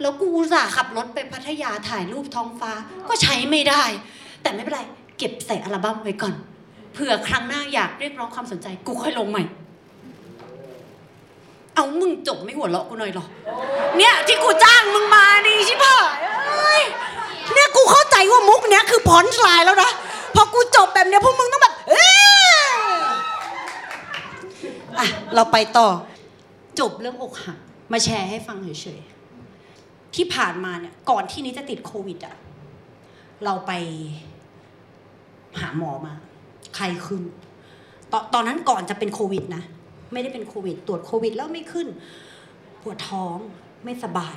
[0.00, 2.72] แล้วกูอุตส่าห์ขับรถไปพัทยาถ่ายรูปท้องฟ้า
[3.08, 3.82] ก็ใช้ไม่ได้
[4.42, 4.80] แต่ไม่เป็นไร
[5.18, 6.34] เก็บใส่อัลบั้มไว้ก่อน
[6.92, 9.42] เผื่อครั้งหน้าอยากเรียกร้องความสนใจ กูค่อยลงใหม่
[11.74, 13.26] เอามึงจบไม่หัวเราะกูหน่อยหรอ
[13.96, 16.82] เนี่ยที่กูจ้างมึงมานี่ชิบหายเอ้ย
[18.32, 19.90] ว่ามุกเนี้ยคือพอนชลน์แล้วนะ
[20.34, 21.94] พอกูจบแบบเนี้ยพวกมึงต้องแบบเอ
[24.98, 25.88] อะเราไปต่อ
[26.80, 27.58] จบเรื่องอกหัก
[27.92, 32.34] มาแชร์ให้ฟังเฉยๆที่ผ่านมาเนี่ย ก่อนที่นี้จะติดโควิดอะ
[33.44, 33.72] เราไป
[35.60, 36.12] หาหมอมา
[36.76, 37.22] ใครขึ้น
[38.12, 39.62] ตอนตอนนั้นก่อนจะเป็นโควิดนะ
[40.12, 41.88] ไม่ได้เป็นโควิด ตรวจโควิดแล้วไม่ขึ้น
[42.82, 43.36] ปวดท้อง
[43.84, 44.36] ไม่สบาย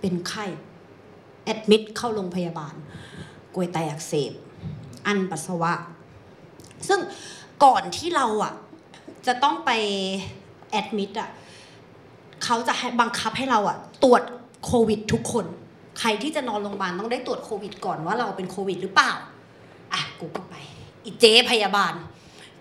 [0.00, 0.44] เป็นไข้
[1.44, 2.74] แอดมิดเข้าโรงพยาบาล
[3.54, 4.32] กลวยไตอักเสบ
[5.06, 5.72] อันปัสสาวะ
[6.88, 7.00] ซึ่ง
[7.64, 8.54] ก่อนที่เราอะ
[9.26, 9.70] จะต้องไป
[10.70, 11.30] แอดมิดอะ
[12.44, 14.22] เขาจะบังคับให้เราอะตรวจ
[14.64, 15.46] โควิดทุกคน
[15.98, 19.12] ใครที่จะนอนโรงพยาบาลต้องได้ตรวจโควิดก่อนว่าเราเป็นโควิดหรือเปล่า
[19.92, 20.54] อะกูก็ไป
[21.04, 21.94] อีเจ๊พยาบาล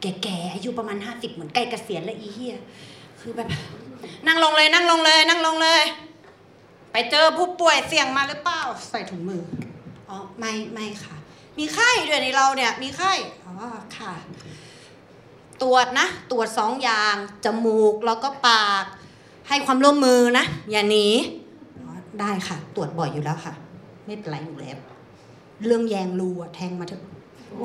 [0.02, 2.58] แก่ๆอายุประมาณห้าสิบเหมือนใกล้เกษียณแล้วอีเฮีย
[3.20, 3.50] คือแบบ
[4.28, 5.84] นั่งลงเลยนั่งลงเลย นั่งลงเลย
[6.91, 9.41] ไปเจอผู้ป่วยเสี่ยงมาหรือเปล่าใส่ถุงมือ
[10.10, 11.15] อ๋อไม่ไม่ค่ะ
[11.58, 13.13] มีไข้ด้วยในเราเนี่ยมีไข้
[13.45, 13.54] อ๋อ
[13.97, 14.13] ค่ะ
[15.62, 18.86] ตรวจนะ ตรวจสองอย่างจมูกแล้วก็ปาก
[19.47, 21.08] ให้ความร่วมมือนะอย่าหนี
[21.80, 23.54] อ๋อได้ค่ะ ตรวจบ่อยอยู่แล้วค่ะ
[24.06, 24.77] ไม่เป็นไรอยู่แล้ว
[25.65, 27.04] เรื่องแยงรูอะแทงมาเถอะ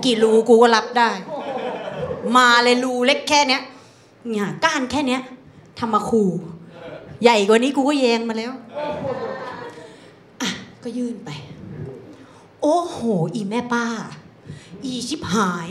[0.05, 1.11] กี่รูกูก็รับได้
[2.37, 3.63] มาเลยรูเล็กแค่เนี้ย
[4.31, 5.23] เนี่ยก้านแค่เนี้ย
[5.79, 6.31] ทำมาขู่
[7.23, 8.53] ใหญ่กว่านี้กูก็แยงมาแล้ว
[10.41, 10.49] อะ
[10.83, 11.31] ก็ยื่นไป
[12.63, 12.99] โอ้โห
[13.35, 13.85] อีแม่ป้า
[14.85, 15.69] อีชิบหาย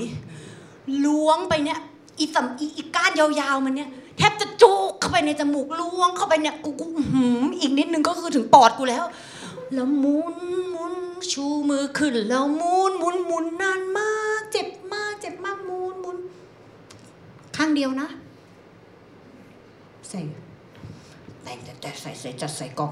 [1.06, 1.80] ล้วงไปเนี่ย
[2.20, 9.04] อีสำอีอีก้านยาวๆมันเนี่ย แทบจะจุกเข้าไปในจมูกล้วงเข้าไปเนี่ยกูกูหืมอีกนิดนึงก็คือถึงปอดกูแล้ว
[9.74, 10.38] แล้วมุน
[10.74, 10.96] มุน
[11.32, 16.18] ชูมือขึ้น แล้วมุนมุนมุนนานมาก เจ็บมาก เจ็บมากมุนมุน
[17.56, 18.08] ข้างเดียวนะ
[20.10, 20.22] ใส่
[21.82, 22.92] แต่ใส่ใส่จัดใส่กล่อง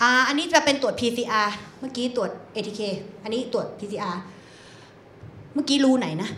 [0.00, 1.48] อ่าอันนี้จะเป็นตรวจ PCR
[1.80, 2.80] เมื่อกี้ตรวจ ATK
[3.22, 4.16] อันนี้ตรวจ PCR
[5.54, 6.30] เมื่อกี้รูไหนนะ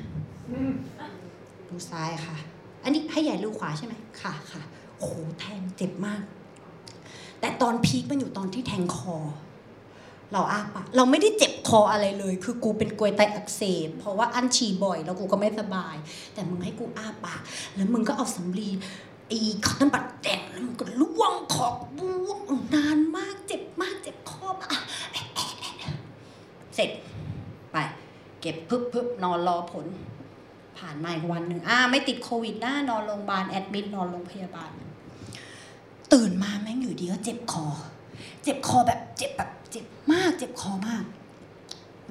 [1.68, 2.36] รูซ้ายค่ะ
[2.84, 4.62] อันนี้ให้ใหญ่รูขวาใช่ไหมค่ะค่ะ
[4.98, 6.22] โอ้โหแทงเจ็บมาก
[7.40, 9.16] แต่ตอนพีคมันอยู่ตอนที่แทงคอ
[10.32, 15.96] เราอ้าปากเราไม่ได้เจ็บคออะไรเลย คือกูเป็นกลวยไตอักเสบเพราะว่าอั้นฉี่บ่อย แล้วกูก็ไม่สบาย
[16.34, 17.40] แต่มึงให้กูอ้าปาก
[17.74, 18.68] แล้วมึงก็เอาสำลี
[19.28, 22.40] ไอ้คอตตอนบัดแดงแล้วมึงก็ล้วงคอกบวง
[22.74, 24.70] นานมากเจ็บมากเจ็บคอมาก
[26.74, 26.90] เสร็จ
[27.72, 27.76] ไป
[28.40, 29.86] เก็บพึบพึบนอนรอผล
[30.78, 34.70] ผ่านมาอีกวันหนึ่งอ่าไม่ติดโควิดหนะนอนโรงพยาบาลแอดมิดนอนโรงพยาบาล
[36.12, 37.66] ตื่นมาแม่งอยู่ดีก็เจ็บคอ
[38.42, 41.04] เจ็บคอแบบเจ็บแบบเจ็บมาก เจ็บคอมาก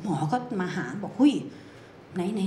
[0.02, 1.34] หมอก็มาหาบอกหุ้ย
[2.14, 2.42] ไหนไหน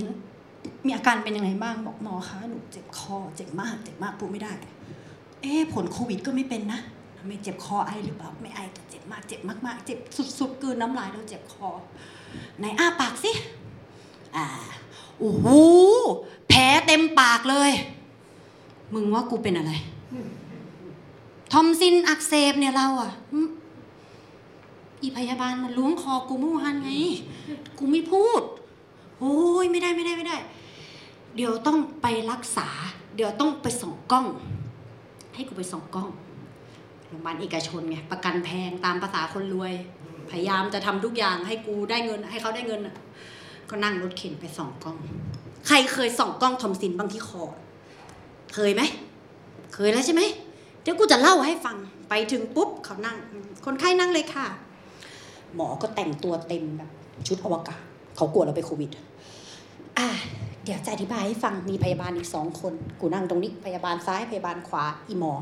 [0.86, 4.52] มีอาการเป็นยังไงบ้างบอกหมอคะหนูเจ็บคอเจ็บมากเจ็บมากพูดไม่ได้
[5.42, 6.80] เอ๊ผลโควิดก็ไม่เป็นนะ
[7.28, 9.98] ไม่เจ็บคอไอหรือเปล่าไม่ไอแต่เจ็บมากเจ็บมากๆเจ็บ
[10.38, 11.68] สุดๆกืนน้ำลายแล้วเจ็บคอ
[12.58, 13.30] ไหนอ้าปากสิ
[14.36, 14.46] อ่า
[15.18, 15.46] โอ้โห
[16.48, 17.70] แผลเต็มปากเลย
[18.94, 19.72] มึงว่ากูเป็นอะไร
[21.52, 23.12] ทอมซินอักเสบเนี่ยเราอะ
[25.02, 26.90] อีพยาบาลมันล้วงคอกูเมื่อวานไง
[27.78, 28.42] กูไม่พูด
[29.20, 30.36] โอ้ยไม่ได้ไม่ได้ไม่ได้
[31.36, 32.68] เดี๋ยวต้องไปรักษา
[33.16, 34.26] เดี๋ยวต้องไปส่องกล้อง
[35.34, 36.08] ให้กูไปส่องกล้อง
[37.08, 39.72] โรงพยาบาลเอกชนไงประกันแพงตามภาษาคนรวย
[40.30, 42.80] พยายามจะทำทุกอย่างให้กูได้เงิน ให้เขาได้เงิน
[43.70, 44.96] ก็นั่งรถเข็นไปส่องกล้อง
[45.66, 47.42] ใครเคยส่องกล้องทอมซินบางที่คอ
[48.54, 48.82] เคยไหม
[49.74, 50.22] เคยแล้วใช่ไหม
[50.82, 51.76] เดี๋ยวกูจะเล่าให้ฟัง
[52.08, 53.16] ไปถึงปุ๊บเขานั่ง
[53.64, 54.46] คนไข้นั่งเลยค่ะ
[55.54, 56.90] หมอก็แต่งตัวเต็มแบบ
[57.26, 57.80] ชุดอวกาศ
[58.16, 58.90] เขากลัวเราไปโควิด
[59.98, 60.08] อ่า
[60.66, 65.34] เดี๋ยวจะอธิบายให้ฟังมีพยาบาลอีกสองคน กูนั่งตรงนี้พยาบาลซ้ายพยาบาลขวาอีหมอ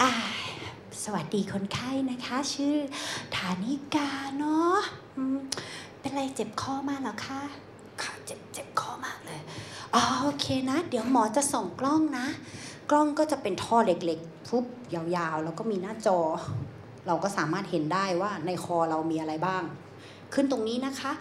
[0.00, 0.10] อ่า
[1.04, 2.76] สวัสดีคนไข้นะคะ ชื่อ
[3.36, 4.08] ฐานิกา
[4.38, 4.78] เนาะ
[5.16, 5.38] อืม
[6.00, 7.40] เป็นไรเจ็บคอมากเหรอคะ
[8.02, 9.40] ค่ะเจ็บเจ็บคอมากเลย
[9.94, 12.26] อ๋อโอเคนะ เดี๋ยวหมอจะส่องกล้องนะ
[12.90, 16.18] กล้องก็จะเป็นท่อเล็กๆพุบยาวๆ แล้วก็มีหน้าจอ
[17.06, 19.62] เราก็สามารถเห็นได้ว่าในคอเรามีอะไรบ้าง
[20.34, 21.12] ขึ้นตรงนี้นะคะ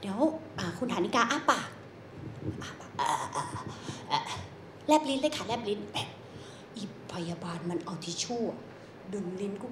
[0.00, 0.18] เดี๋ยว
[0.58, 1.68] อ่าคุณฐานิกาอ้าปาก
[4.86, 5.80] แลบลิ้นเลยค่ะแลบลิ้น
[6.76, 8.42] อีพยาบาลมันเอาทิชชู่
[9.12, 9.68] ดึงลิ้นกู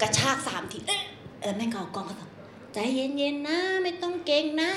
[0.00, 0.78] กระชากสามที
[1.40, 2.30] เออแม่งก็เอากองก็ต้อง
[2.72, 4.70] ใจเย็นๆนะไม่ต้องเก่งนะ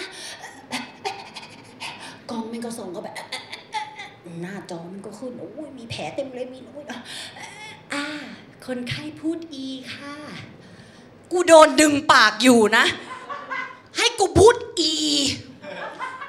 [2.30, 3.16] กองมันก็ส่งก็แบบ
[4.42, 6.86] หน้าจอมันก็ขึ้นโอ้ยมีแผลเต็มเลยมีโอ้ย
[7.94, 8.04] อ่า
[8.66, 10.16] คนไข้พูดอีค่ะ
[11.32, 12.86] กูโดนดึงปากอยู่นะ
[13.98, 14.92] ให้กูพูดอี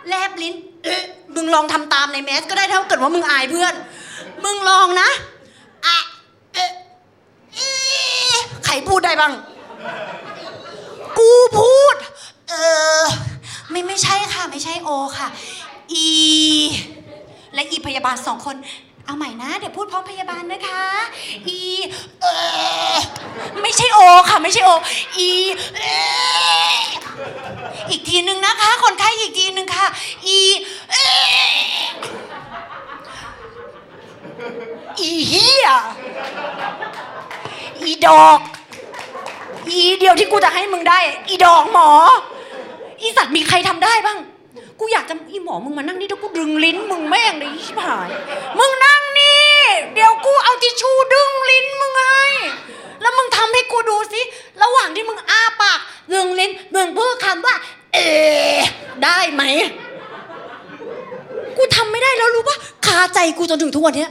[0.08, 0.54] แลบลิ้น
[0.84, 1.02] เอ๊ะ
[1.34, 3.74] มึงลองทำตามในแมสก็ได้ถ้าเกิดว่ามึงอายเพื่อน
[4.44, 5.08] มึงลองนะ
[5.86, 5.98] อะ
[6.54, 6.70] เอ๊ะ
[7.56, 7.68] อี
[8.64, 9.32] ใครพูดได้บ้าง
[11.18, 11.96] กูพูด
[12.50, 12.54] เอ
[13.00, 13.02] อ
[13.70, 15.28] ไม่ไม่ใช่ค่ะ ไม่ใช่โอค่ะ
[15.92, 16.06] อี
[17.54, 18.56] และอีพยาบาลสองคน
[19.06, 20.84] เอาใหม่นะ เดี๋ยวพูดพร้อมพยาบาลนะคะ
[21.48, 21.60] อี
[22.22, 22.26] เอ
[22.94, 22.96] อ
[23.62, 23.98] ไม่ใช่โอ
[24.28, 24.70] ค่ะไม่ใช่โอ
[25.16, 25.30] อี
[25.76, 25.82] เอ
[26.70, 26.74] อ
[27.90, 29.86] อีกทีหนึ่งนะคะ คนไข้อีกทีหนึ่งค่ะ
[30.26, 30.40] อี
[30.90, 31.46] เออ
[35.00, 35.68] อีเฮีย
[37.80, 38.40] อีดอก
[39.68, 40.98] อีเดียวที่กูจะให้มึงได้
[41.28, 41.88] อีดอกหมอ
[43.00, 44.18] อีสัตว์มีใครทำได้บ้าง
[44.80, 48.08] กูอยากจะอีหมอมึงมานั่งนี่แล้วกูดึงลิ้นมึงแม่งเลยชิบหาย
[48.58, 49.46] มึงนั่งนี่
[49.94, 52.24] เดี๋ยวกูเอาทิชชู่ดึงลิ้นมึงให้
[53.00, 54.20] แล้วมึงทำให้กูดูสิ
[54.62, 55.78] ระหว่างที่มึงอ้าปาก
[56.12, 57.54] ดึงลิ้นมึงพูดคำว่า
[57.94, 57.98] เอ
[59.04, 59.42] ได้ไหม
[61.56, 62.56] กูทำไม่ได้แล้วรู้ปะ
[62.86, 64.06] คาใจกูจนถึงทุกวันนี้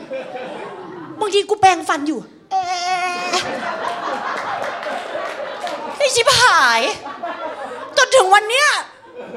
[1.20, 2.20] บางทีกูแปรงฟันอยู่
[2.51, 2.55] เอ
[5.97, 6.82] ไอชิบหาย
[7.97, 8.68] จนถึงวันเนี้ย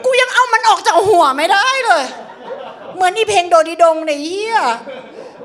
[0.09, 2.05] กูยังเอามันออกจากหัวไม่ได้เลย
[2.95, 4.59] เหมือนอีเพลงโดดีดงในเฮีย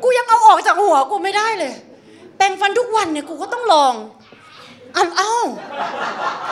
[0.03, 1.73] กูยังเอาออกจากหัวกูไม่ได้เลย
[2.37, 3.93] แปรงฟันทุกวันเนี่ยกูก็ต้องลอง
[4.95, 5.45] อ้าวอ้าว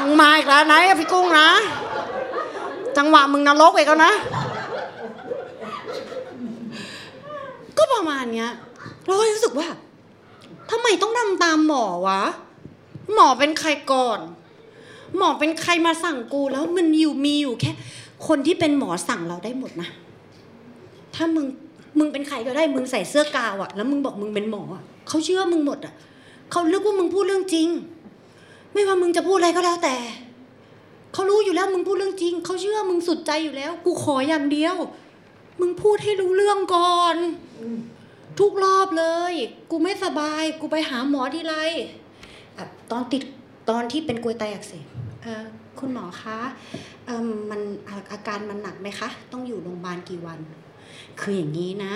[0.01, 1.47] มึงมาอีกแล้วนะพี่กุ้งนะ
[2.97, 4.13] จังหวะมึงนรกอีกแล้วนะ
[7.77, 8.49] ก็ประมาณเนี้ย
[9.05, 9.67] เราก็รู้สึกว่า
[10.69, 12.21] ทำไมต้องทำตามหมอวะ
[13.13, 14.19] หมอเป็นใครก่อน
[15.17, 17.71] หมอเป็นใครมาสั่งกูแล้วมันอยู่มีอยู่แค่
[18.27, 19.89] คนที่เป็นหมอสั่งเราได้หมดนะ
[21.15, 21.45] ถ้ามึง
[21.97, 25.93] มึงเป็นใครก็ได้มึงใส่เสื้อกาวอะแล้วมึงบอกมึงเป็นหมออะเขาเชื่อมึงหมดอะ
[26.51, 27.67] เขาเลือกว่ามึงพูดเรื่องจริง
[28.73, 29.95] ไม่ว่ามึงจะพูดอะไรก็แล้วแต่
[31.13, 34.75] เขารู้อยู่แล้วมึงพูดเรื่องจริงเขาเชื่อมึงสุดใจอยู่แล้ว กูขออย่างเดียว
[35.59, 37.15] มึงพูดให้รู้เรื่องก่อน
[38.39, 39.33] ทุกรอบเลย
[39.71, 41.55] กูไม่สบาย กูไปหาหมอที่ไร
[42.57, 42.59] อ
[42.91, 43.23] ตอนติด
[43.69, 44.85] ตอนที่เป็นกลวยไตอักเสบ
[45.25, 45.45] อ่อ
[45.81, 46.39] คุณหมอคะ
[47.09, 47.61] อมมัน
[48.11, 50.39] อาการมันหนักไหมคะ ต้องอยู่โรงพยาบาลกี่วัน
[51.21, 51.93] คืออย่างนี้นะ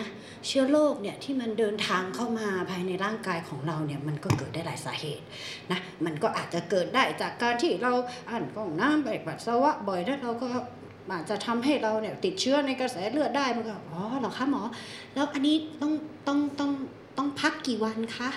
[0.47, 5.23] เชื้อโรคเนี่ยที่มันเดินทางเข้ามาภายในร่างกายของเราเนี่ยมันก็เกิดได้หลายสาเหตุ
[5.71, 7.93] นะมันก็อาจจะเกิดได้จากการที่เรา
[8.29, 10.47] อ่านกล่องน้ำไปปัสสาวะบ่อยแล้วเราก็
[11.11, 14.61] อาจจะทำให้เราเนี่ยติดเชื้อในกระแสเลือดได้มันก็อ๋อเหรอคะหมอ
[15.13, 15.93] แล้วอันนี้ต้อง
[16.27, 16.71] ต้องต้อง
[17.17, 18.29] ต้องพักกี่วันคะ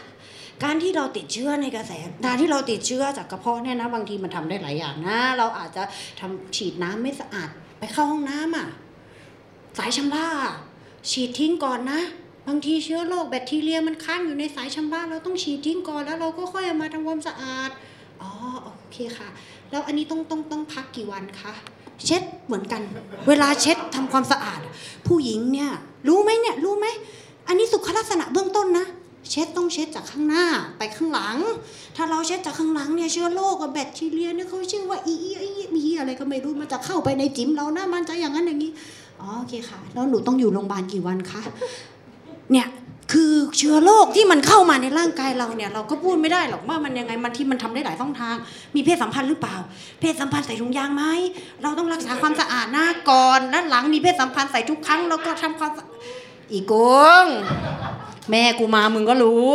[0.64, 1.92] การที่เราติดเชื้อในกระแส
[2.26, 5.82] การที่เราติดเชื้อจากกระเพาะเนี่ยนะบางทีมันทำได้หลายอย่างนะ เราอาจจะ
[6.20, 7.48] ทำฉีดน้ำไม่สะอาด
[7.78, 8.68] ไปเข้าห้องน้ำอะ
[9.78, 10.26] สายชำระ
[11.10, 12.00] ฉีดทิ้งก่อนนะ
[12.48, 17.70] บางทีเชื้อโรคแบคทีเรียมันค้างอยู่ในสายชำระเราต้องฉีดทิ้งก่อนแล้วเราก็ค่อยเอามาทำความสะอาด
[18.22, 18.30] อ๋อ
[18.62, 19.28] โอเคค่ะ
[19.70, 21.52] แล้วอันนี้ต้องต้องต้องพักกี่วันคะ
[22.04, 22.82] เช็ดเหมือนกัน
[23.28, 24.60] เวลาเช็ดทำความสะอาด
[25.06, 25.70] ผู้หญิงเนี่ย
[26.08, 26.86] รู้ไหมเนี่ยรู้ไหม
[27.48, 28.86] อันนี้สุขลักษณะเบื้องต้นนะ
[29.30, 30.46] เช็ดต้องเช็ดจากข้างหน้า
[30.78, 31.36] ไปข้างหลัง
[31.96, 38.70] ถ้าเราเช็ดจากข้างหลังเนี่ยเชื้อโรคกับแบคทีเรียเนี่ยเขาชื่อว่าอีอีอีอีอะไรก็ไม่รู้มันจะเข้าไปในจิ๋มเรานะมันจะอย่างนั้นอย่างนี้
[39.20, 41.40] อ๋อโอเคค่ะ แล้วหนูต้องอยู่โรงพยาบาลกี่วันคะ
[42.52, 42.68] เนี่ย
[43.12, 48.36] คือเชื้อโรคที่มันเข้ามาในร่างกายเราเนี่ยเราก็พูดไม่ได้หรอกว่ามันยังไงมันที่มันทำได้หลายช่องทาง
[48.74, 49.56] มีเพศสัมพันธ์หรือเปล่า
[50.00, 51.04] เพศสัมพันธ์ใส่ถุงยางไหม
[51.62, 55.70] เราต้องรักษาความสะอาดหน้าก่อนด้านหลังมีเพศสัมพันธ์ใส่ทุกครั้งแล้วก็ทำความ
[56.52, 56.64] อีก
[57.24, 57.26] ง
[58.30, 59.52] แม่กูมามึงก็รู้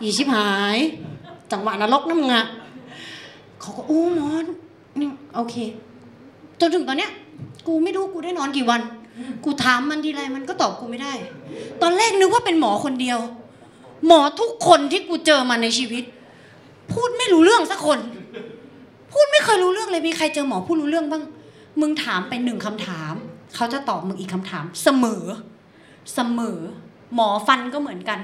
[0.00, 0.78] อีชิบหาย
[1.52, 2.46] จังหวะนรกนั่นมึงอะ
[3.60, 4.44] เขาก็อู้หมอน
[5.00, 5.54] นี่โอเค
[6.60, 7.10] จนถึงตอนเนี้ย
[7.66, 8.80] กูไม่รู้กูได้นอนกี่วัน
[9.44, 11.12] กูถามมันทีไรมันก็ตอบกูไม่ได้
[11.82, 13.18] ตอนแรกนึกว่าเป็นหมอคนเดียว
[14.06, 16.04] หมอทุกคนที่กูเจอมาในชีวิต
[16.92, 17.98] พูดไม่รู้เรื่องสักคน
[19.12, 21.22] พูดไม่เคยรู้เรื่องเลยมีใครเจอหมอพูดรู้เรื่องบ้าง
[21.80, 23.14] มึงถามไปหนึ่งคำถาม
[23.54, 25.24] เขาจะตอบมึงอีกคำถาม เสมอ
[26.14, 26.58] เสมอ
[27.14, 28.20] หมอฟันก็เหมือนกัน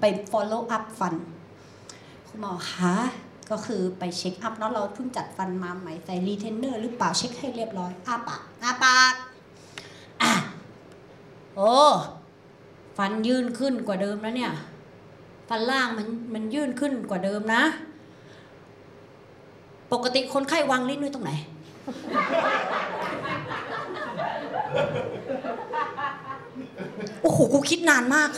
[0.00, 1.14] ไป follow up ฟัน
[2.28, 2.94] คุณหมอคะ
[3.50, 9.14] ก็คือไป check up เนาะเราเพิ่งจัดฟันมาใหม่ใส่รีเทนเนอร์หรือเปล่าเช็คให้เรียบร้อยอ้าปากอ้าปาก
[10.22, 10.32] อะ
[11.56, 11.74] โอ้
[12.96, 14.52] ฟันยื่นขึ้นกว่าเดิมแล้วเนี่ย
[15.48, 17.62] ฟันล่างมันมันยื่นขึ้นกว่าเดิมนะ
[19.92, 21.32] ปกติคนไข้วางลิ้นไว้ตรงไหน
[27.28, 28.30] อ้โหกูคิดนานมาก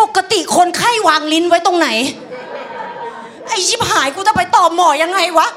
[0.00, 1.88] ปกติคนไข้วางลิ้นไว้ตรงไหน
[3.48, 5.48] ไอชิบหายกูจะไปตอบหมอยังไงวะ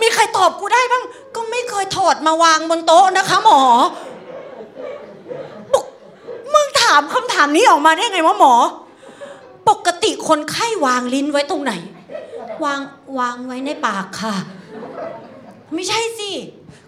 [0.00, 1.02] มีใครตอบกูได้บ้าง
[1.34, 3.60] ก็ไม่เคยถอดมาวางบนโต๊ะนะคะ หมอ
[5.74, 5.86] ปก
[6.54, 8.54] มึงถามคำถามนี้ออกมาได้ไงวะหมอ
[9.68, 11.72] ปกติคนไข้วางลิ้นไว้ตรงไหน
[12.64, 12.80] วาง
[13.18, 14.34] วางไว้ในปากค่ะ
[15.74, 16.30] ไม่ใช่สิ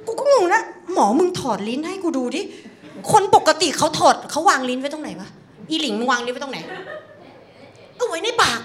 [0.07, 2.43] กูก็งงนะ หมอมึงถอดลิ้นให้กูดูดิ
[3.13, 5.29] คนปกติเขาถอดเขาวางลิ้นไว้ตรงไหนวะ
[5.71, 6.59] อีหลิงมึงวางลิ้นไว้ตรงไหน
[7.97, 8.61] เอาไว้ในปาก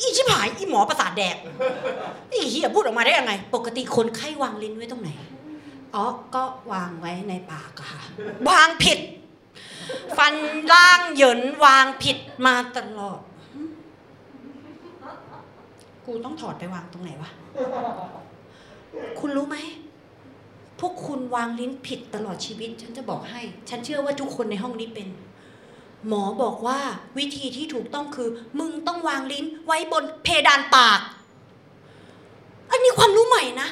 [0.00, 1.36] อีชิบหายอีหมอประสาทแดก
[2.32, 5.10] อีเฮียพูดออกมาได้ยังไง ปกติคนไข้วางลิ้นไว้ตรงไหน
[5.94, 6.04] อ๋อ
[6.34, 6.42] ก็
[6.72, 8.00] วางไว้ในปากค่ะ
[8.50, 8.98] วางผิด
[10.18, 10.34] ฟัน
[10.72, 13.20] ล่างเหยินวางผิดมาตลอด
[16.06, 17.30] กูต้องถอดไปวางตรงไหนวะ
[19.20, 19.56] คุณรู้ไหม
[20.80, 25.08] พวกคุณวางลิ้นผิดตลอดชีวิต ฉันจะบอกให้ ฉันเชื่อว่าทุกคนในห้องนี้เป็น
[26.08, 26.78] หมอบอกว่า
[27.18, 28.28] วิธีที่ถูกต้องคือ
[28.58, 31.00] มึงต้องวางลิ้นไว้บนเพดานปาก
[32.70, 33.68] อันนี้ความรู้ใหม่นะ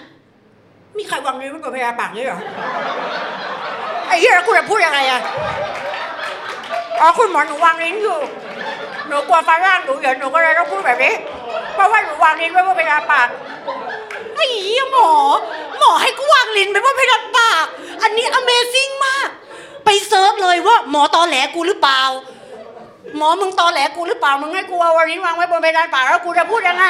[0.98, 2.40] มีใครวางลิ้นไว้บนเพดานปากด้วยเหรอ
[4.06, 5.20] ไอ้เหี้ยแล้วคุณจะพูดยังไงอะ
[7.00, 8.18] อ๋อคุณหมอหนูวางลิ้นอยู่
[9.08, 11.14] หนูกลัวฟันร่างหนูเหยินหนูก็เลยต้องพูดแบบนี้
[11.74, 13.28] เพราะว่าหนูวางลิ้นไว้บนเพดานปาก
[14.38, 15.10] ไอ้เหี้ยหมอ
[15.78, 17.66] หมอให้กูวางลิ้นไปบนเพดานปาก
[18.02, 19.28] อันนี้ Amazing มาก
[19.84, 22.02] ไป search เลยว่า หมอตอแหลกูหรือเปล่า
[23.16, 26.86] หมอมึงตอแหลกูหรือเปล่า มึงให้กูเอาวันนี้วางไว้บนเพดานปากแล้วกูจะพูดยังไง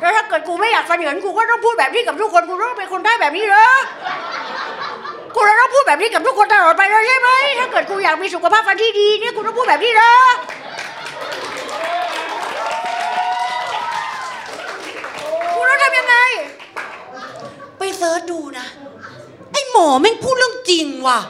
[0.00, 3.66] แล้วถ้าเกิดกูไม่อยากฟันเหยินกูก็ต้องพูดแบบนี้กับทุกคน กูต้องเป็นคนได้แบบนี้เหรอ
[5.34, 10.14] กูจะต้องพูดแบบนี้กับทุกคนตลอดไปเลยใช่ไหมถ้าเกิดกูอยากมีสุขภาพฟันที่ดีเนี่ยกูต้องพูดแบบนี้เหรอ
[15.54, 16.16] กูต้องทำยังไง
[17.80, 18.66] ไปเซิร์ชดูนะ
[19.52, 21.20] ไอ้หมอแม่งพูดเรื่องจริงว่ะ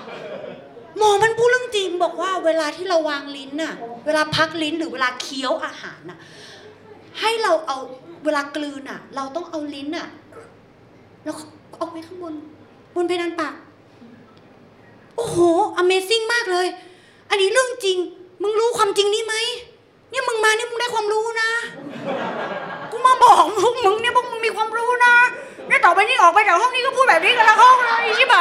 [0.98, 3.74] หมอมันพูดเรื่องจริงบอกว่าเวลาที่เราวางลิ้นน่ะ
[4.06, 6.18] เวลาพักลิ้นหรือเวลาเคี้ยวอาหารน่ะ
[7.20, 7.78] ให้เราเอา
[8.24, 10.06] เวลากลืนน่ะ เราต้องเอาลิ้นน่ะ
[11.24, 11.34] แล้ว
[11.76, 12.34] เอาไว้ข้างบน
[12.94, 13.54] บนเพดานปาก
[15.16, 15.38] โอ้โห
[15.80, 16.66] Amazing มากเลย
[17.30, 17.98] อันนี้เรื่องจริง
[18.42, 19.34] มึงรู้ความจริงนี่ไหม
[20.10, 21.50] เนี่ยมึงมาเนี่ยมึงได้ความรู้นะ
[22.90, 25.14] กูมาบอกพวกมึงเนี่ยพวกมึงมีความรู้นะ
[25.70, 28.36] เนี่ยต่อไปนี้ออกไปจากห้องนี้ก็พูดแบบนี้กันละห้องเลยใช่ไหม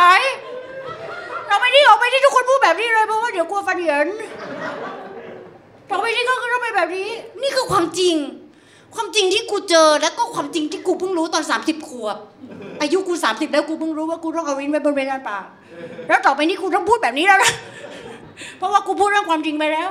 [1.49, 4.07] ต่อไปนี้ออกไปที่ทุกคนพูดแบบนี้เลยเพราะว่าเดี๋ยวกลัวฟันเหยิน
[5.89, 7.09] ต่อไปนี้ก็ต้องเป็นแบบนี้
[7.41, 8.15] นี่คือความจริง
[8.95, 12.17] ความจริงที่กูเจอแล้วก็ความจริงที่กูเพิ่งรู้ตอน 30ขวบ
[12.81, 15.39] อายุกู 30 แล้วกูเพิ่งรู้ว่ากูต้องเอาวินไว้บนเวลาป่า
[16.07, 17.51] แล้วต่อไปนี้กูต้องพูดแบบนี้แล้วนะ
[18.57, 19.89] เพราะว่ากูพูดเรื่องความจริงไปแล้ว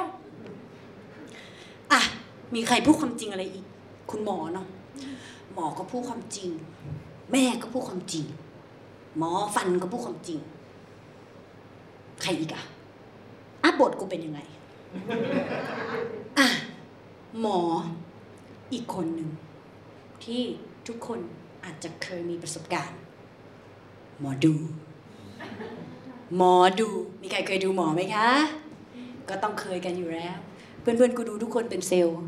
[1.92, 2.00] อะ
[2.54, 3.64] มีใครพูดความจริงอะไรอีก
[4.10, 4.66] คุณหมอเนาะ
[5.54, 6.48] หมอก็พูดความจริง
[7.32, 8.24] แม่ก็พูดความจริง
[9.18, 10.38] หมอฟันก็พูดความจริง
[12.22, 12.62] ใครอีกอะ
[13.62, 14.40] อะบทกูเป็นยังไง
[16.38, 16.48] อะ
[17.40, 17.60] หมอ
[18.72, 19.30] อีกคนหนึ่ง
[20.24, 20.42] ที่
[20.86, 21.18] ทุกคน
[21.64, 22.98] อาจจะเคยมีประสบการณ์
[24.20, 24.54] หมอดู
[26.36, 26.88] หมอดู
[27.22, 28.28] มีใครเคยดูหมอไหมคะ
[29.28, 30.36] ก็ต้องเคยกันอยู่แล้ว
[30.80, 32.18] เพื่อนๆกูดูทุกคนเป็นเซลล์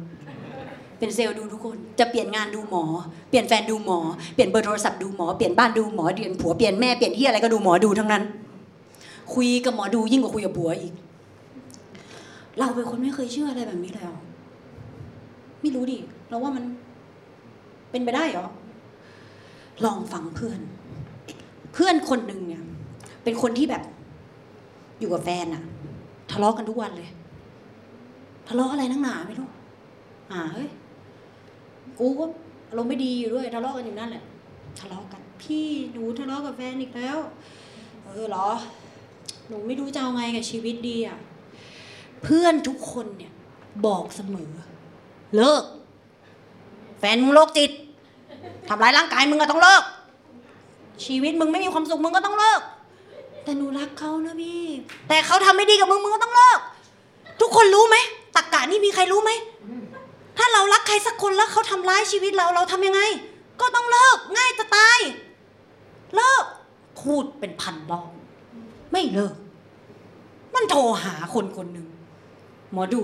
[1.00, 2.84] เป็นเซลล์ดูทุกคน จะเปลี่ยนงานดูหมอ
[3.30, 3.98] เปลี่ยนแฟนดูหมอ
[4.34, 8.22] เปลี่ยนเบอร์โทรศัพท์ดูหมอ เปลี่ยนบ้านดูหมอ เปลี่ยนผัว เปลี่ยนแม่ เปลี่ยนที่อะไรก็ดูหมอดูทั้งนั้น
[9.34, 10.92] คุยกับหมอดูยิ่งกว่าคุยกับผัวอีก
[12.58, 14.18] เราเป็นคนไม่เคยเชื่ออะไรแบบนี้เลยเหรอ
[15.60, 15.98] ไม่รู้ดิ
[16.28, 16.64] เราว่ามัน
[17.90, 18.46] เป็นไปได้เหรอ
[19.84, 20.60] ลองฟังเพื่อน
[21.74, 22.62] เพื่อนคนหนึ่งเนี่ย
[23.24, 23.82] เป็นคนที่แบบ
[24.98, 25.62] อยู่กับแฟนอะ
[26.30, 27.08] ทะเลาะกันทุกวันเลย
[28.48, 29.48] ทะเลาะอะไรนักหนาไม่รู้
[30.32, 30.68] อ่าเฮ้ย
[32.00, 32.24] กูก็
[32.68, 34.24] อารมณ์ไม่ดีอยู่ด้วยทะเลาะกันอยู่นั่นแหละ
[34.78, 37.18] ทะเลาะกัน พี่หนูทะเลาะกับแฟนอีกแล้ว
[38.04, 38.48] เออเหรอ
[39.48, 41.18] หนูไม่รู้จะเอาไงกับชีวิตดีอะ
[42.22, 43.32] เพื่อนทุกคนเนี่ย
[43.86, 44.50] บอกเสมอ
[45.36, 45.64] เลิก
[46.98, 47.70] แฟนมึงโรคจิต
[48.68, 49.82] ทำร้ายร่างกายมึงก็ต้องเลิก
[51.04, 52.60] ชีวิตมึงไม่มีความสุขมึงก็ต้องเลิก
[53.44, 54.62] แต่หนูรักเขานะพี่
[55.08, 56.58] แต่เขาทำไม่ดีกับมึงมึงก็ต้องเลิก
[57.40, 57.96] ทุกคนรู้ไหม
[58.36, 59.30] ตักกะนี่มีใครรู้ไหม
[60.38, 63.02] ถ้าเรารักใครสักคนแล้วเขาทำร้ายชีวิตเราเราทำยังไง
[63.60, 64.98] ก็ต้องเลิกง่ายจะตาย
[66.16, 66.44] เลิก
[67.00, 68.10] พูดเป็นพันรอบ
[68.92, 69.34] ไม่เลิก
[70.54, 71.86] มันโทรหาคนคนหนึ่ง
[72.72, 73.02] หมอดู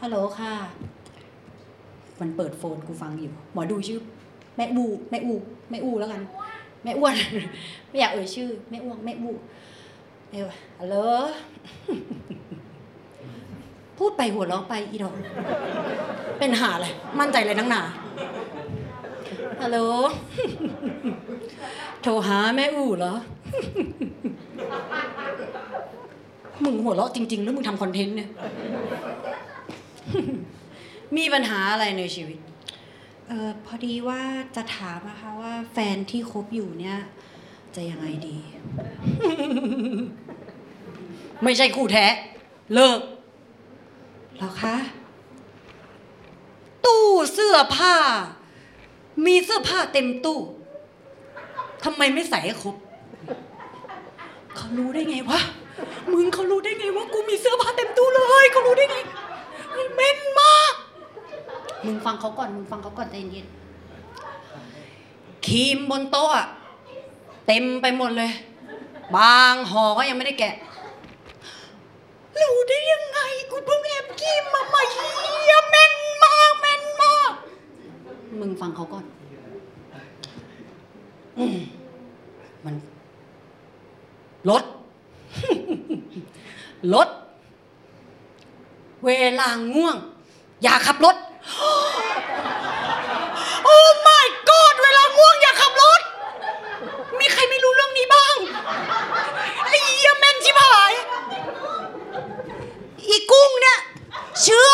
[0.00, 0.52] ฮัลโหลค่ะ
[2.20, 4.00] มันเปิดโฟนกูฟังอยู่ หมอดูชื่อ
[4.56, 5.34] แม่บูแม่อู
[5.70, 6.22] แม่อูแล้วกัน
[6.84, 7.14] แม่อ้วน
[7.88, 9.30] ไม่อยากเอ่ยชื่อ แม่อ้วงแม่บู
[10.30, 10.42] เอ้ย
[10.78, 10.96] ฮัลโหล
[13.98, 15.14] พูดไปหัวเราะไปอีดอก
[16.38, 16.86] เป็นหาอะไร
[17.20, 17.82] มั่นใจเลยนังหนา
[19.60, 19.78] ฮัลโหล
[22.02, 23.14] โทรหาแม่อู่เหรอ
[26.64, 28.30] มึงหัวเราะจริง ๆ หรือมึงทำคอนเทนต์เนี่ย
[31.16, 32.38] มีปัญหาอะไรในชีวิต
[33.28, 34.20] เออพอดีว่า
[34.56, 36.98] จะถามนะคะว่าแฟนที่คบอยู่เนี่ย
[37.76, 38.36] จะยังไงดี
[41.44, 42.06] ไม่ใช่คู่แท้
[42.74, 44.76] เลิกเหรอคะ
[46.86, 47.94] ตู้เสื้อผ้า
[49.26, 50.38] มีเสื้อผ้าเต็มตู้
[51.84, 52.76] ทำไมไม่ใส่ให้ครบ
[54.56, 55.40] เขารู้ได้ไงวะ
[56.12, 58.96] มึงเขารู้ได้ไงว่ากูมีเสื้อผ้าเต็มตู้เลยเขารู้ได้ไง
[59.76, 60.74] มันเม่นมาก
[61.84, 63.46] มึงฟังเขาก่อน มึงฟังเขาก่อนใจเย็น
[65.46, 66.46] ครีมบนโต๊ะอะ
[67.46, 68.30] เต็มไปหมดเลย
[69.16, 70.54] บางห่อก็ยังไม่ได้แกะ
[72.40, 73.18] รู้ได้ยังไง
[73.50, 77.32] กูเพิ่งแอบกินมาใหม่เฮียแม่นมากแม่นมาก
[78.40, 79.04] มึงฟังเขาก่อน
[81.38, 81.58] อืม
[82.64, 82.74] มัน
[84.50, 84.64] รถ
[86.94, 87.08] รถ
[89.04, 89.10] เว
[89.40, 89.96] ลาง่วง
[90.62, 91.16] อย่าขับรถ
[93.64, 96.00] โอ้ my god เวลาง่วงอย่าขับรถ
[97.18, 98.34] มีใครไม่รู้เรื่องนี้บ้าง
[99.66, 100.92] ไอ้เหี้ยแม่นชิบหาย
[103.08, 103.78] อีกุ้งเนี่ย
[104.42, 104.72] เชื่อ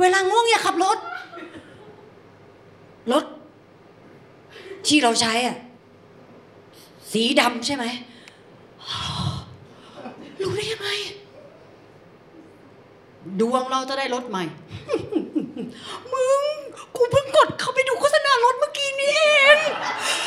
[0.00, 0.98] เวลาง่วงอย่าขับรถ
[3.12, 3.24] รถ
[4.86, 5.56] ที่เราใช้อะ
[7.12, 7.84] สีดำใช่ไหม
[10.40, 10.88] รู้ได้ยังไง
[13.40, 14.44] ดวงเราจะได้รถใหม่
[16.12, 16.44] มึง
[16.96, 19.22] กูเพิ่งกดเข้าไปดูโฆษณารถเมื่อกี้นี่เอ
[19.54, 19.56] ง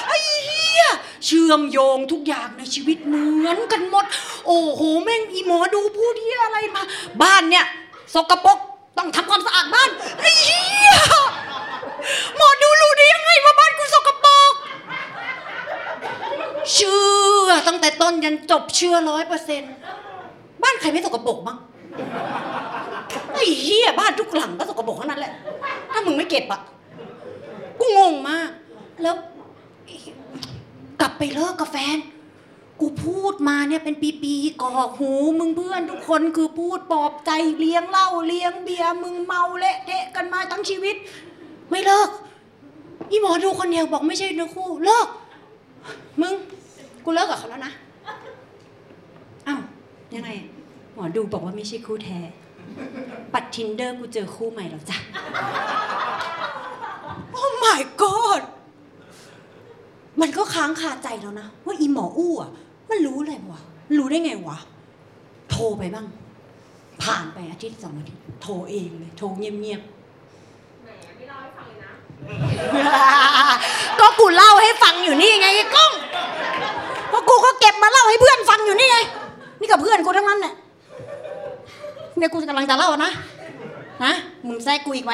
[0.07, 0.85] ไอ้เหี้ย
[1.25, 4.05] เชื่อมโยงทุกอย่างในชีวิตเหมือนกันหมด
[4.45, 6.83] โอ้โห แม่งอีหมอดูพูดเหี้ยอะไรมา
[7.21, 7.65] บ้านเนี่ย
[8.13, 8.57] สกปรก
[8.97, 10.93] ต้องทำความสะอาดบ้าน ไอ้เหี้ย
[12.37, 14.53] หมอดูรู้ได้ยังไงว่าบ้านกูสกปรก
[16.73, 17.01] เชื่
[17.45, 19.73] อตั้งแต่ต้นยันจบเชื่อร้อยเปอร์เซ็นต์
[20.63, 21.57] บ้านใครไม่สกปรกบ้าง
[23.33, 25.33] ไอ้เหี้ยบ้านทุกหลังก็สกปรกทั้งนั้นแหละ
[25.91, 26.61] ถ้ามึงไม่เก็บอะ
[27.79, 28.49] กูงงมาก
[29.01, 29.15] แล้ว
[31.01, 31.97] กลับไปเลิกกับแฟน
[32.79, 40.95] กูพูดมาเนี่ยเป็นปีๆกอกหูมึงเพื่อนทุกคนคือพูดปลอบใจเลี้ยงเหล้าเลี้ยงเบียร์มึงเมาเละเทะกันมาทั้งชีวิต
[41.69, 42.09] ไม่เลิก
[43.09, 45.07] อีหมอดูคนเดียวบอกไม่ใช่เนื้อคู่ เลิก
[46.21, 46.33] มึง
[47.03, 47.73] กูเลิกกับเขาแล้วนะ
[49.47, 49.59] อ้าว
[50.15, 50.29] ยังไง
[50.93, 52.19] หมอดูบอกว่าไม่ใช่คู่แท้
[53.33, 54.97] ปัดทินเดอร์กูเจอคู่ใหม่แล้วจ้ะ
[57.31, 58.41] oh my god
[60.21, 62.49] มันก็ค้างคาใจแล้วนะ ว่าอีหมออู้อะ
[62.89, 63.59] มันรู้อะไรวะ
[63.97, 64.57] รู้ได้ไงวะ
[65.49, 66.05] โทรไปบ้าง
[67.03, 69.91] ผ่านไปอาทิตย์สองอาทิตย์โทรเองเลย โทรเงียบๆ
[73.99, 75.91] ก็กูเล่าให้ฟังอยู่นี่ไงไอ้ก้อง
[77.11, 78.97] ก็กูก็เก็บมาเล่าให้เพื่อนฟังอยู่นี่ไง
[79.59, 80.53] นี่กับเพื่อนกูทั้งนั้นเนี่ย
[82.21, 83.11] เนี่ยกูกำลังจะเล่านะ
[84.03, 84.13] ฮะ
[84.47, 85.13] มึงแทรกกูอีกไหม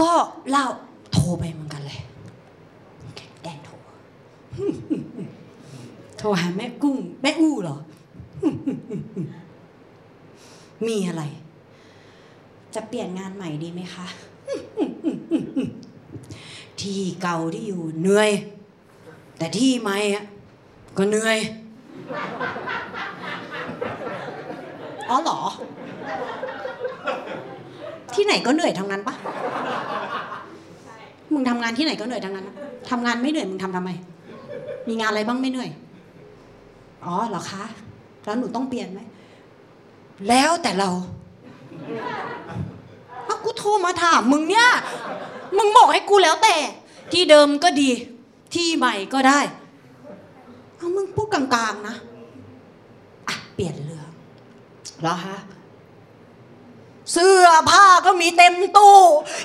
[0.00, 0.10] ก็
[0.50, 0.66] เล่า
[1.12, 2.00] โทรไปเหมือนกันเลย
[3.42, 3.74] แกล้งโทร
[6.18, 7.76] โทรหาแม่กุ้ง แม่อู้เหรอ
[10.86, 11.22] มีอะไร
[12.74, 14.06] จะเปลี่ยนงานใหม่ดีไหมคะ
[16.80, 18.30] ที่เก่าที่อยู่เหนื่อย
[19.38, 19.96] แต่ที่ใหม่
[20.96, 21.38] ก็เหนื่อย
[25.10, 25.38] อ๋อเหรอ
[28.14, 29.14] ที่ไหนก็เหนื่อยทั้งนั้นปะ
[31.32, 32.46] มึงทำงานที่ไหนก็เหนื่อยทั้งนั้น
[32.90, 33.90] ทำงานไม่เหนื่อยมึงทำทำไม
[34.88, 35.70] มีงานอะไรบ้างไม่เหนื่อย
[37.04, 37.64] อ๋อเหรอคะ
[38.24, 39.00] แล้วหนูต้องเปลี่ยนไหม
[40.28, 40.90] แล้วแต่เรา
[43.24, 44.68] เอากูโทรมาถามมึงเนี่ย
[45.56, 46.56] มึงบอกให้กูแล้วแต่
[47.12, 47.90] ที่เดิมก็ดี
[48.54, 49.40] ที่ใหม่ก็ได้
[50.76, 51.96] เอามึงพูดกลางๆนะ
[53.28, 53.74] อะ เปลี่ยน
[55.02, 55.38] เหรอฮะ
[57.12, 58.98] เสื้อผ้าก็มีเต็มตู้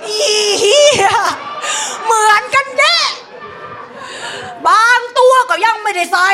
[0.08, 0.20] อี
[0.60, 1.08] เหี้ย
[2.04, 2.98] เหมือนกันแน่
[4.68, 6.30] บางตัวก็ยังไม่ได้ใส่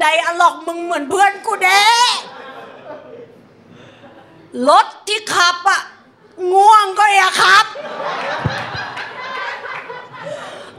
[0.00, 1.86] ไดอะล็อกมึงเหมือนเพื่อนกูแด้
[4.68, 5.80] รถที่ขับอะ
[6.52, 7.66] ง่วงก็อย่าขับ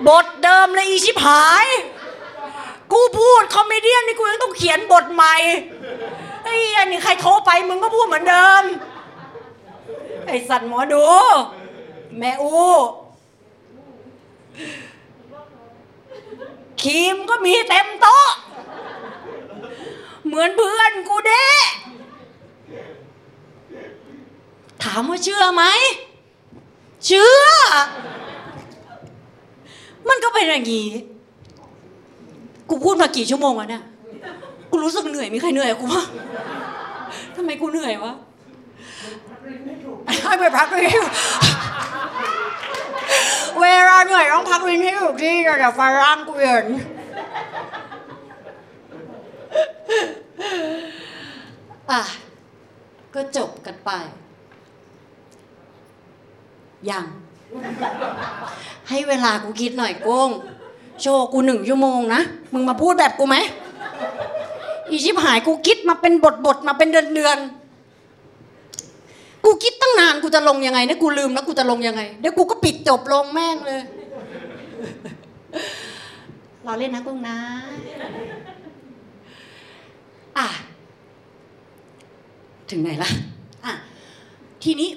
[0.08, 1.68] บทเดิมเลยอีชิบหาย
[2.92, 5.36] กูพูดคอมเมเดี้นี่กูยังต้องเขียนบทใหม่
[6.50, 8.64] อ้อันนี้ใครโทรไปมึงก็พูดเหมือนเดิม
[10.28, 11.06] ไอ้สัตว์หมอดู
[12.18, 12.54] แม่อู
[16.82, 18.30] ครีมก็มีเต็มโต๊ะ
[20.26, 21.48] เหมือนเพื่อนกูเด้
[24.84, 25.64] ถามว่าเชื่อไหม
[27.06, 27.48] เชื่อ
[30.08, 30.90] มันก็เป็นอย่างนี้
[32.70, 33.84] กูพูดมากี่ชั่วโมงแล้วเนี่ย
[34.72, 36.04] กูรู้สึกเหนื่อยมีใครเหนื่อยกูวะ
[37.36, 38.14] ทำไมกูเหนื่อยวะ
[40.24, 41.04] ให้ไปพักริ้ว
[43.62, 46.66] เวลาเหนื่อยต้องพักริ้วให้ถูกที่เดี๋ยวไฟร่างกูเย็น
[51.92, 52.02] อะ
[53.14, 53.92] ก็จบกันไป
[56.90, 57.06] ยัง
[58.90, 60.30] ให้เวลากูคิดหน่อยโก้ง
[61.02, 62.22] โชว์กูหนึ่งชั่วโมงนะ
[62.54, 63.38] มึงมาพูดแบบกูไหม
[64.92, 73.82] อีชิบหายกูคิดมาเป็นบทบทๆมาเป็นเดือนเดือนๆกูคิดตั้งนานกูจะลงยังไงเนี่ยกูลืมแล้วกูจะลงยังไงเดี๋ยวกูก็ปิดจบลงแม่งเลย
[76.64, 77.38] เราเล่นนะกุ้งนะ
[80.38, 80.48] อะ
[82.70, 83.10] ถึงไหนละ
[83.66, 83.74] อะ
[84.64, 84.90] ทีนี้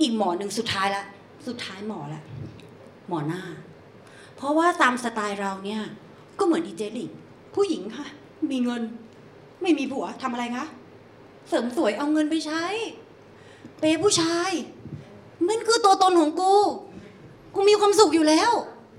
[0.00, 1.04] อีกหมอหนึ่งสุดท้ายละ
[1.46, 2.22] สุดท้ายหมอละ
[3.08, 3.42] หมอหน้า
[4.36, 5.82] เพราะว่าตามสไตล์เราเนี่ย
[6.38, 7.10] ก็เหมือนดีเจหลิง
[7.54, 8.06] ผู้หญิงค่ะ
[8.50, 8.82] มีเงิน
[9.62, 10.66] ไม่มีผัวทำอะไรคะ
[11.48, 12.62] เสริมสวยเอาเงินไปใช้
[13.78, 14.50] เปย์ผู้ชาย
[15.48, 16.54] มันคือตัวตนของกู
[17.54, 18.52] กูมีความสุขอยู่แล้ว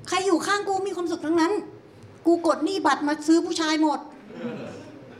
[0.07, 1.51] ใครอยู่ข้างกูมีความสุขทั้งนั้น
[2.25, 3.99] กูกดหนี้บัตรมาซื้อผู้ชายหมด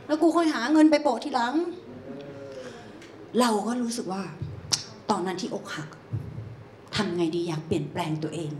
[0.06, 1.54] แล้วกูค่อยหาเงินไปโปะทีหลัง
[3.38, 4.22] เราก็รู้สึกว่า
[5.10, 5.88] ตอนนั้นที่อกหัก
[6.96, 8.50] ทำไงดีอยากเปลี่ยนแปลงตัวเอง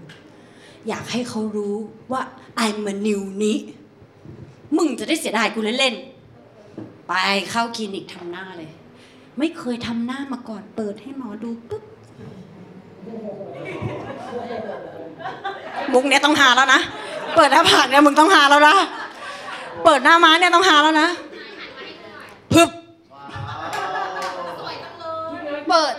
[0.88, 1.74] อยากให้เขารู้
[2.12, 2.22] ว่า
[2.64, 3.56] I'm a new นี้
[4.76, 6.09] มึงจะได้เสียดายกูเล่นๆ
[7.12, 7.18] ไป
[7.50, 8.70] เข้าคลินิกทำหน้าเลย
[9.38, 11.82] ไม่เคยทำหน้ามาก่อน เปิดให้หมอดูปุ๊บ
[15.92, 16.80] มุกเนี้ยต้องหาแล้วนะ
[17.36, 18.76] เปิดหน้าผากเนี่ยมึงต้องหาแล้วนะ
[19.84, 21.08] เปิดหน้าม้าเนี่ยต้องหาแล้วนะ
[22.52, 22.70] พึบ
[25.68, 25.94] เปิด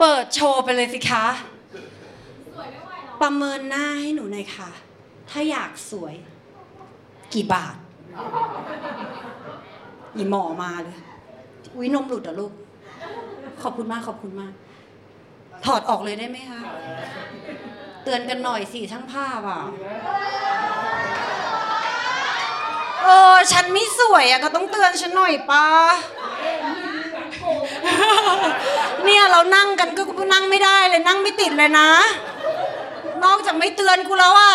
[0.00, 1.24] เปิดโชว์ไปเลยสิคะ
[3.20, 4.70] ประเมินหน้าให้หนูหน่อยค่ะ
[5.30, 6.14] ถ้าอยากสวย
[7.34, 7.76] กี่บาท
[10.16, 10.96] อีหมอมาเลย
[11.76, 12.52] อุ้ยนมหลุดเหรอลูก
[13.62, 14.52] ขอบคุณมากขอบคุณมาก
[15.64, 16.60] ถอดออกเลยได้ไหมคะ
[18.04, 19.62] เตือนกันหน่อยสิช่างภาพอะ
[23.04, 25.66] เออฉันไม่สวยอะก็ต้องเตือนฉันหน่อยปะ
[29.04, 29.88] เนี่ยเรานั่งกัน
[30.18, 31.90] ก็นั่งไม่ได้เลยนั่งไม่ติดเลยนะ
[33.24, 34.54] นอกจากไม่เตือนกูแล้วอะ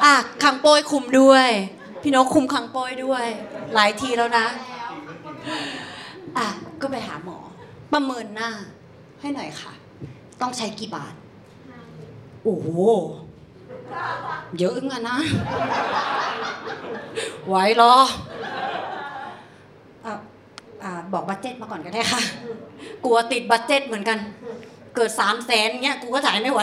[0.05, 1.49] อะคังโป้ยคุมด้วย
[2.03, 3.27] พี่น้ตคุมคังโป้ยด้วย
[3.75, 4.47] หลายทีแล้วนะ
[6.39, 6.47] อะ
[6.81, 7.39] ก็ไปหาหมอ
[7.93, 8.51] ประเมินหน้า
[9.21, 9.73] ให้หน่อยค่ะ
[10.41, 11.15] ต้องใช้กี่บาท
[12.45, 12.69] โอ้โห
[14.59, 15.19] เยอะเหมือนนะ
[17.47, 17.95] ไหวหรอ
[20.07, 20.15] อะ
[20.83, 22.23] อ่าบอก budget มาก่อนก็ได้ค่ะ
[23.05, 24.19] กลัวติด budget เหมือนกัน
[24.95, 26.63] เกิดสามแสนเงี้ย กูก็จ่ายไม่ไหว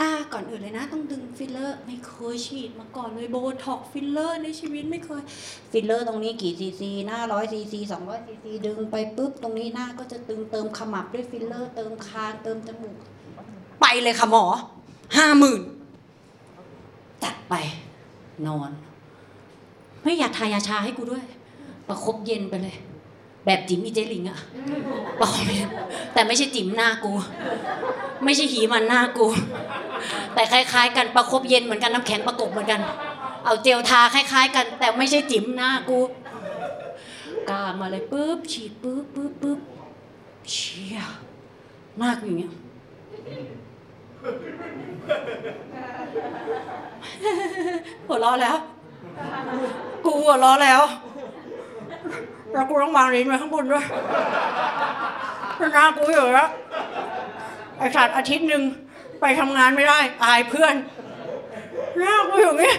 [0.00, 5.22] อ่าก่อนอื่นเลยนะต้องดึงฟิลเลอร์ไม่เคยฉีดมาก่อนเลยโบท็อกซ์ฟิลเลอร์ในชีวิตไม่เคย
[5.72, 12.96] ฟิลเลอร์ตรงนี้กี่ซีซีหน้าร้อยซีซีสองร้อยซีซีดึงไปปุ๊บตรงนี้หน้าก็จะตึงเติมขมับด้วยฟิลเลอร์ เติมคางเติมจมูก
[13.80, 14.44] ไปเลยค่ะหมอ
[15.16, 15.60] ห้าหมื่น
[17.22, 17.54] จัดไป
[18.46, 18.70] นอน
[20.02, 21.24] ไม่อยากทายาชาให้กูด้วย
[21.88, 22.76] ประคบเย็นไปเลย
[23.44, 24.38] แบบจิ๋มอีเจลิงอะ
[25.20, 25.68] ประคบเย็น
[26.12, 27.12] แต่ไม่ใช่จิ๋มหน้ากู
[28.24, 29.26] ไม่ใช่หีมันหน้ากู
[30.34, 32.80] แต่คล้ายๆ กันประคบเย็นเหมือนกันน้ำแข็งประกบเหมือนกัน
[33.44, 35.98] เอาเจลทาคล้ายๆ กัน แต่ไม่ใช่จิ๋มหน้ากู
[37.50, 39.58] กามาเลยปุ๊บฉีดปุ๊บปุ๊บปุ๊บ
[40.50, 40.98] เชี่ย
[41.98, 42.52] หน้ากูอย่างเงี้ย
[48.06, 48.56] หัวเราะแล้ว
[50.04, 50.82] กูหัวเราะแล้ว
[52.54, 53.86] แล้วกูต้องวางลิ้นไว้ข้างบนด้วย
[55.58, 56.50] หน้ากูอยู่แล้ว
[57.78, 58.62] ไอ้สัตว์อาทิตย์หนึ่ง
[59.20, 60.74] ไปทำงานไม่ได้ อายเพื่อน
[61.98, 62.74] หน้ากูอยู่อย่างงี้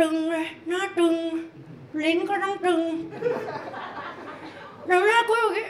[0.00, 1.14] ตึงเลยหน้าตึง
[2.04, 2.80] ลิ้นก็ต้องตึง
[4.86, 5.68] แล้วหน้ากูอยู่อย่างงี้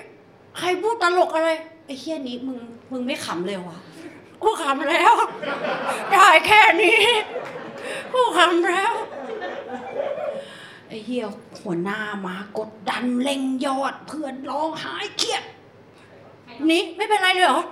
[0.58, 1.50] ใครพูดตลกอะไร
[1.86, 2.58] ไอ้เฮี้ยนี้มึง
[2.92, 3.78] มึงไม่ขำเลยวะ
[4.42, 5.14] กูขำแล้ว
[6.12, 6.98] ได้แค่นี้
[8.12, 8.92] กูขำแล้ว
[10.90, 11.26] ไอ้เหี้ย
[11.62, 15.42] หัวหน้ามากดดันเร่งยอด เพื่อนร้องไห้เครียด
[16.70, 17.62] นี่ไม่เป็นไรเลยเหรอ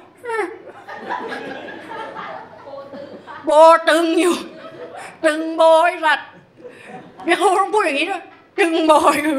[3.44, 3.50] โบ
[3.88, 4.36] ตึงอยู่
[5.24, 6.28] ตึงโบยสัตว์
[7.24, 8.22] เนี่ยเขาต้องพูดอย่างนี้ด้วย
[8.58, 9.36] ตึงโบยอยู่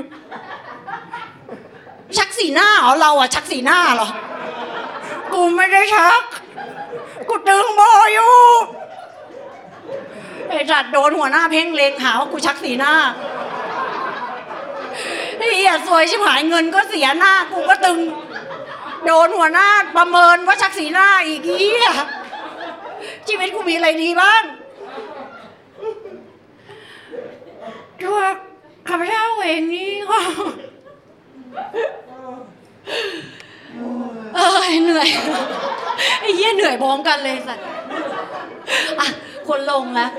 [2.17, 4.09] ชักสีหน้าเหรอเราอะชักสีหน้าเหรอ
[5.33, 6.23] กูไม่ได้ชัก
[7.29, 8.35] กูตึงโบยอยู่
[10.49, 12.93] ไอ้สัตว์โดนหัวหน้าเพ่งเล็งหาว่ากูชักสีหน้า
[15.39, 17.99] ไอ้เหี้ยสวยชิบหายเงินก็เสียหน้ากูก็ตึง
[19.05, 19.67] โดนหัวหน้า
[19.97, 21.89] ประเมินว่าชักสีหน้าอีกเหี้ย
[23.27, 24.43] ชีวิตกูมีอะไรดีบ้าง
[28.01, 28.19] ตัว
[28.87, 30.19] ข้าพเจ้าเองนี่ก็
[34.35, 35.07] เอ้ยเหนื่อย
[36.19, 37.65] ไอ้เหี้ยเหนื่อยพร้อมกันเลยสัตว์
[38.99, 39.07] อะ
[39.47, 40.11] คนลงแล้ว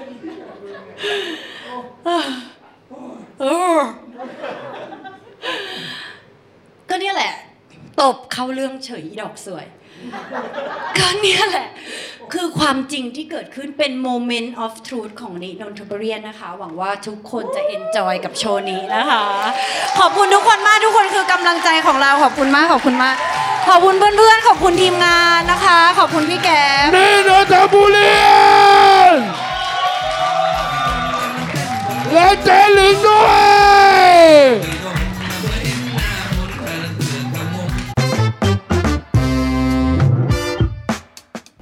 [3.40, 3.44] เอ
[3.76, 3.80] อ
[6.88, 7.32] ก็เนี่ยแหละ
[8.00, 9.66] ตบเข้าเรื่องเฉยอีดอกสวย
[10.98, 11.68] ก็เนี่ยแหละ
[12.32, 19.24] คือความจริงที่เกิดขึ้นเป็น moment of truth ของนินนทบุรีนะคะ หวังว่าทุกคนจะ enjoy กับโชว์นี้นะคะ
[19.98, 23.16] ขอบคุณทุกคนมากทุกคนคือกำลังใจของเราขอบคุณมากขอบคุณมาก
[23.68, 28.12] ขอบคุณเพื่อนๆ ขอบคุณทีมงานนะคะ ขอบคุณพี่แก๊ปนี่นนทบุรี
[32.12, 33.28] และเจลิงด้ว
[33.98, 34.79] ย